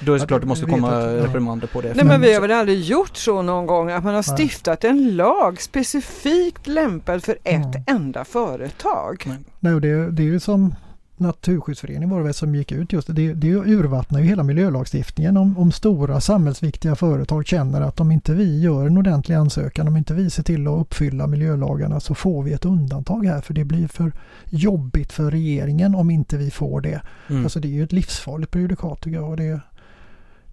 [0.00, 1.94] Då är det såklart det måste komma reprimander på det.
[1.94, 5.16] Nej men vi har väl aldrig gjort så någon gång att man har stiftat en
[5.16, 7.82] lag specifikt lämpad för ett Mm.
[7.86, 9.24] enda företag.
[9.60, 10.74] Nej, och det, det är ju som
[11.16, 13.12] Naturskyddsföreningen var det väl som gick ut just det.
[13.12, 18.32] Det, det urvattnar ju hela miljölagstiftningen om, om stora samhällsviktiga företag känner att om inte
[18.34, 22.42] vi gör en ordentlig ansökan, om inte vi ser till att uppfylla miljölagarna så får
[22.42, 24.12] vi ett undantag här för det blir för
[24.50, 27.00] jobbigt för regeringen om inte vi får det.
[27.28, 27.44] Mm.
[27.44, 29.30] Alltså det är ju ett livsfarligt prejudikat tycker jag.
[29.30, 29.60] Och det,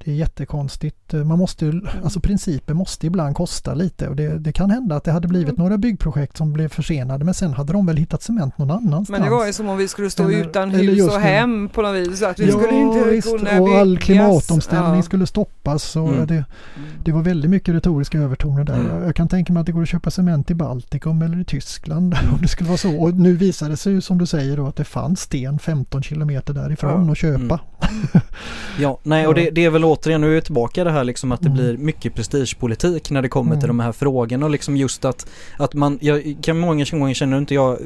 [0.05, 1.13] det är jättekonstigt.
[1.13, 5.03] Man måste, ju- alltså principer måste ibland kosta lite och det, det kan hända att
[5.03, 5.63] det hade blivit Mm.
[5.63, 9.09] några byggprojekt som blev försenade men sen hade de väl hittat cement någon annanstans.
[9.09, 11.69] Men det var ju som om vi skulle stå Eller- utan eller hus och hem
[11.69, 12.19] på något vis.
[12.19, 14.03] Så att vi ja, skulle inte visst, kunna och all byggas.
[14.05, 15.01] klimatomställning Ja.
[15.01, 15.95] skulle stoppas.
[15.95, 16.27] Och Mm.
[16.27, 16.45] det,
[17.05, 18.79] det var väldigt mycket retoriska övertoner där.
[18.79, 19.03] Mm.
[19.03, 22.15] Jag, kan tänka mig att det går att köpa cement i Baltikum eller i Tyskland
[22.33, 22.95] om det skulle vara så.
[23.01, 26.03] Och nu visar det sig ju som du säger då att det fanns sten 15
[26.03, 27.11] kilometer därifrån Ja.
[27.11, 27.39] att köpa.
[27.41, 27.59] Mm.
[28.79, 31.31] Ja, nej och det, det är väl återigen, nu är vi tillbaka det här liksom
[31.31, 31.57] att det Mm.
[31.57, 33.77] blir mycket prestigepolitik när det kommer till Mm.
[33.77, 35.27] de här frågorna och liksom just att,
[35.57, 37.77] att man, jag kan många gånger känner inte jag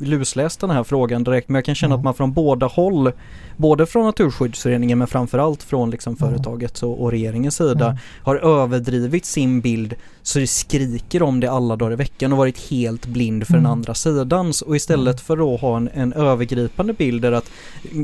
[0.00, 2.00] lusläst den här frågan direkt men jag kan känna Mm.
[2.00, 3.12] att man från båda håll,
[3.56, 6.30] både från Naturskyddsföreningen men framförallt från liksom Mm.
[6.30, 7.98] företagets och, och regeringens sida Mm.
[8.22, 9.94] har överdrivit sin bild
[10.24, 13.62] så det skriker om det alla dagar i veckan och varit helt blind för Mm.
[13.62, 17.50] den andra sidans och istället för att ha en, en övergripande bild där att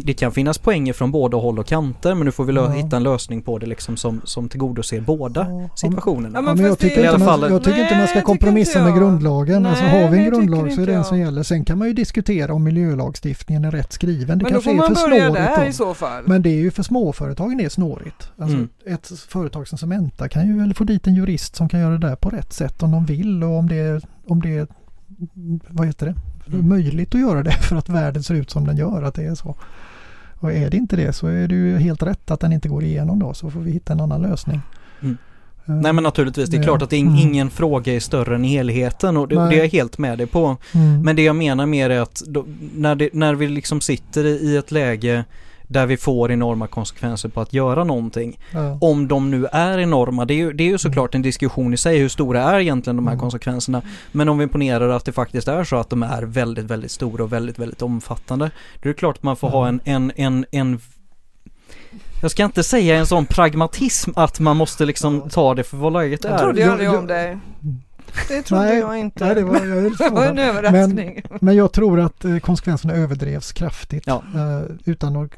[0.05, 2.71] det kan finnas poänger från båda håll och kanter men nu får vi lö- Ja.
[2.71, 6.39] hitta en lösning på det liksom som, som tillgodoser båda Ja, situationerna.
[6.39, 8.21] Ja, men jag tycker, I alla inte man, fall- jag tycker inte Nej, man ska
[8.23, 9.67] kompromissa inte med grundlagen.
[9.67, 11.43] alltså Nej, har vi en grundlag så är inte det den som gäller.
[11.43, 14.39] Sen kan man ju diskutera om miljölagstiftningen är rätt skriven.
[14.39, 15.35] Det Men då kanske får är man för börja snårigt.
[15.47, 15.69] där då.
[15.69, 16.23] i så fall.
[16.27, 18.31] Men det är ju för småföretagen det är snårigt.
[18.39, 18.69] Alltså Mm.
[18.87, 21.99] Ett företag som Cementa kan ju väl få dit en jurist som kan göra det
[22.08, 24.71] där på rätt sätt om de vill och om det om det
[25.69, 26.15] vad heter det?
[26.55, 26.69] Mm.
[26.69, 29.35] möjligt att göra det för att världen ser ut som den gör, att det är
[29.35, 29.57] så.
[30.41, 32.85] Och är det inte det så är det ju helt rätt att den inte går
[32.85, 34.61] igenom då så får vi hitta en annan lösning.
[35.01, 35.17] Mm.
[35.67, 37.19] Eh, Nej men naturligtvis, det är klart att det är in- mm.
[37.19, 40.57] ingen fråga är större än helheten och det, det är jag helt med dig på.
[40.75, 41.03] mm.
[41.03, 42.45] Men det jag menar mer är att då,
[42.75, 45.25] när, det, när vi liksom sitter i ett läge
[45.69, 48.39] där vi får enorma konsekvenser på att göra någonting.
[48.53, 48.79] Ja.
[48.81, 51.77] Om de nu är enorma, det är ju, det är ju såklart en diskussion i
[51.77, 53.21] sig, hur stora är egentligen de här Mm.
[53.21, 53.83] konsekvenserna?
[54.13, 57.25] Men om vi ponerar att det faktiskt är så att de är väldigt, väldigt stora
[57.25, 58.51] och väldigt, väldigt omfattande,
[58.83, 60.81] då är det klart att man får ha en, en, en, en
[62.23, 65.93] jag ska inte säga en sån pragmatism att man måste liksom ta det för vad
[65.93, 66.39] läget Jag är.
[66.39, 67.39] trodde Jag- aldrig jag- om dig.
[68.29, 69.25] Det trodde Nej, jag inte.
[69.25, 71.23] Nej, det var, jag det var en överraskning.
[71.41, 74.05] Men jag tror att eh, konsekvenserna överdrevs kraftigt.
[74.07, 74.23] Ja.
[74.35, 75.31] Eh, utan att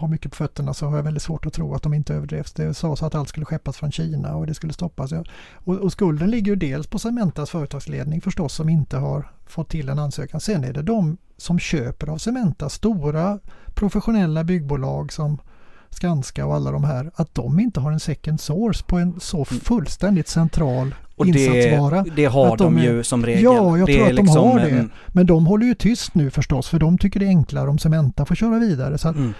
[0.00, 2.52] ha mycket på fötterna så har jag väldigt svårt att tro att de inte överdrevs.
[2.52, 5.12] Det sades att allt skulle skeppas från Kina och det skulle stoppas.
[5.52, 9.88] Och, och skulden ligger ju dels på Cementas företagsledning förstås som inte har fått till
[9.88, 10.40] en ansökan.
[10.40, 13.38] Sen är det de som köper av Cementa, stora
[13.74, 15.38] professionella byggbolag som
[15.90, 19.44] Skanska och alla de här, att de inte har en second source på en så
[19.44, 21.28] fullständigt central Mm.
[21.28, 22.04] Och det, insatsvara.
[22.16, 23.42] det har Att de de är- ju som regel.
[23.42, 24.70] Ja, jag det tror att de liksom, har det.
[24.70, 27.78] mm, Men de håller ju tyst nu förstås för de tycker det är enklare om
[27.78, 28.98] Cementa får köra vidare.
[28.98, 29.34] Så att Mm.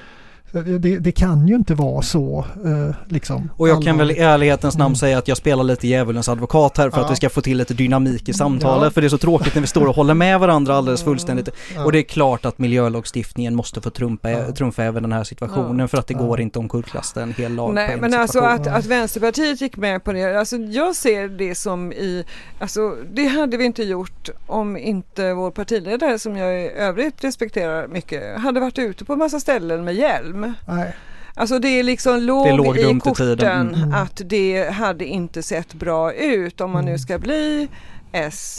[0.53, 2.45] Det, det kan ju inte vara så.
[2.65, 4.97] Eh, liksom, Och jag kan väl i ärlighetens namn Mm.
[4.97, 7.11] säga att jag spelar lite djävulens advokat här för att Ja.
[7.11, 8.85] vi ska få till lite dynamik i samtalet.
[8.85, 8.91] Ja.
[8.91, 11.49] För det är så tråkigt när vi står och håller med varandra alldeles fullständigt.
[11.75, 11.85] Ja.
[11.85, 14.53] Och det är klart att miljölagstiftningen måste få trumpa, Ja.
[14.53, 15.89] trumfa även den här situationen Ja.
[15.89, 16.21] för att det Ja.
[16.21, 19.61] går inte att omkullkasta en hel lag på Nej en men alltså att, att Vänsterpartiet
[19.61, 22.25] gick med på det, alltså jag ser det som i,
[22.59, 27.89] alltså det hade vi inte gjort om inte vår partiledare som jag i övrigt respekterar
[27.89, 30.40] mycket hade varit ute på massa ställen med hjälm.
[30.67, 30.95] Nej.
[31.35, 33.75] Alltså det är liksom låg, Det låg i korten tiden.
[33.75, 33.95] Mm.
[33.95, 36.99] att det hade inte sett bra ut om man nu Mm.
[36.99, 37.69] ska bli
[38.13, 38.59] S.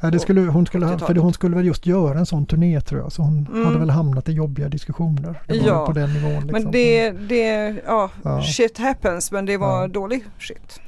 [0.00, 1.16] Ja, det skulle, hon, skulle, ha- 80-talet.
[1.16, 3.12] för hon skulle väl just göra en sån turné tror jag.
[3.12, 3.66] Så hon Mm.
[3.66, 5.42] hade väl hamnat i jobbiga diskussioner.
[5.48, 5.86] Det var Ja.
[5.86, 6.32] på den nivån.
[6.46, 6.62] Liksom.
[6.62, 8.42] Men det, det, ja, Ja.
[8.42, 9.88] shit happens men det var Ja.
[9.88, 10.80] dålig shit.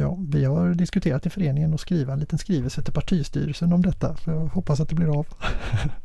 [0.00, 4.16] Ja, vi har diskuterat i föreningen att skriva en liten skrivelse till partistyrelsen om detta.
[4.16, 5.26] Så jag hoppas att det blir av.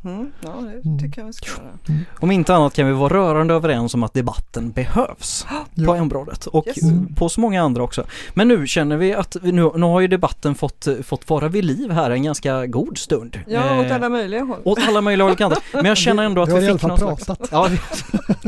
[0.04, 1.00] Mm, ja det Mm.
[1.00, 2.00] tycker jag vi ska göra.
[2.20, 6.02] Om inte annat kan vi vara rörande överens om att debatten behövs på Ja.
[6.02, 6.82] området och Yes.
[6.84, 7.16] Mm.
[7.16, 8.04] på så många andra också.
[8.34, 11.66] Men nu känner vi att vi, nu, nu har ju debatten fått, fått vara vid
[11.66, 13.40] liv här en ganska god stund.
[13.48, 14.60] Ja, åt Eh, alla möjliga håll.
[14.64, 15.60] åt alla möjliga håll och kanter.
[15.74, 17.26] Men jag känner ändå att Vi vi i alla fick någon slags...
[17.26, 17.50] pratat.
[17.52, 17.70] Ja,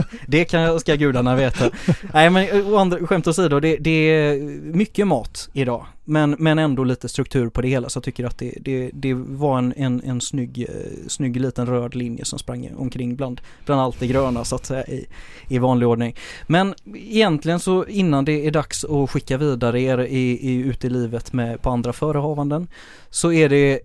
[0.27, 1.69] det- kan, ska gudarna veta.
[2.13, 4.35] Nej men andra, skämt åsido, det, det är
[4.73, 5.85] mycket mat idag.
[6.05, 9.13] Men, men ändå lite struktur på det hela så jag tycker att det, det, det
[9.13, 13.81] var en, en, en snygg, eh, snygg liten röd linje som sprang omkring bland, bland
[13.81, 15.05] allt det gröna så att säga i,
[15.47, 16.15] i vanlig ordning.
[16.47, 20.89] Men egentligen så innan det är dags att skicka vidare er i, i, ut i
[20.89, 22.67] livet med, på andra förehavanden
[23.09, 23.79] så är det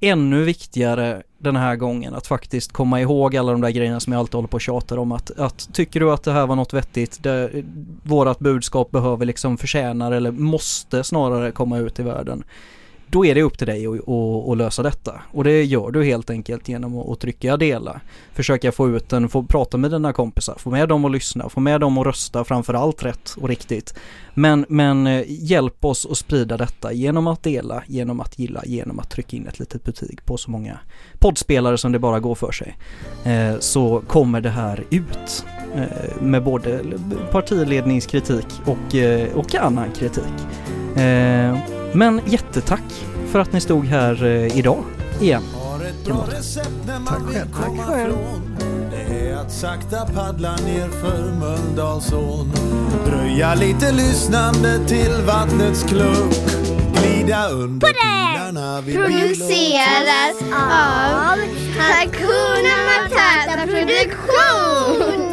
[0.00, 2.14] ännu viktigare den här gången.
[2.14, 4.96] Att faktiskt komma ihåg alla de där grejerna som jag alltid håller på och tjatar
[4.96, 5.12] om.
[5.12, 7.50] Att, att tycker du att det här var något vettigt, det,
[8.02, 12.44] vårat budskap behöver liksom förtjänar eller måste snarare komma ut i världen.
[13.14, 16.68] Då är det upp till dig att, lösa detta och det gör du helt enkelt
[16.68, 18.00] genom att, att trycka dela.
[18.32, 21.60] Försöka få ut den, få prata med dina kompisar, få med dem att lyssna, få
[21.60, 23.94] med dem att rösta framförallt rätt och riktigt.
[24.34, 28.98] Men, men eh, hjälp oss att sprida detta genom att dela, genom att gilla, genom
[28.98, 30.78] att trycka in ett litet betyg på så många
[31.18, 32.76] poddspelare som det bara går för sig.
[33.24, 35.44] Eh, så kommer det här ut
[35.74, 36.80] eh, med både
[37.30, 40.34] partiledningskritik och, eh, och annan kritik.
[40.96, 44.24] Eh, men jättetack för att ni stod här
[44.56, 44.84] idag
[45.20, 45.42] igen.
[47.06, 47.46] Tack själv.
[47.60, 48.14] Tack själv.
[48.90, 52.52] Det är att sakta paddla ner för Mölndalsån
[53.06, 56.34] Dröja lite lyssnande till vattnets klunk
[56.94, 61.38] Glida under bilarna vid Produceras av
[61.78, 65.24] Hakuna Matata Produktion!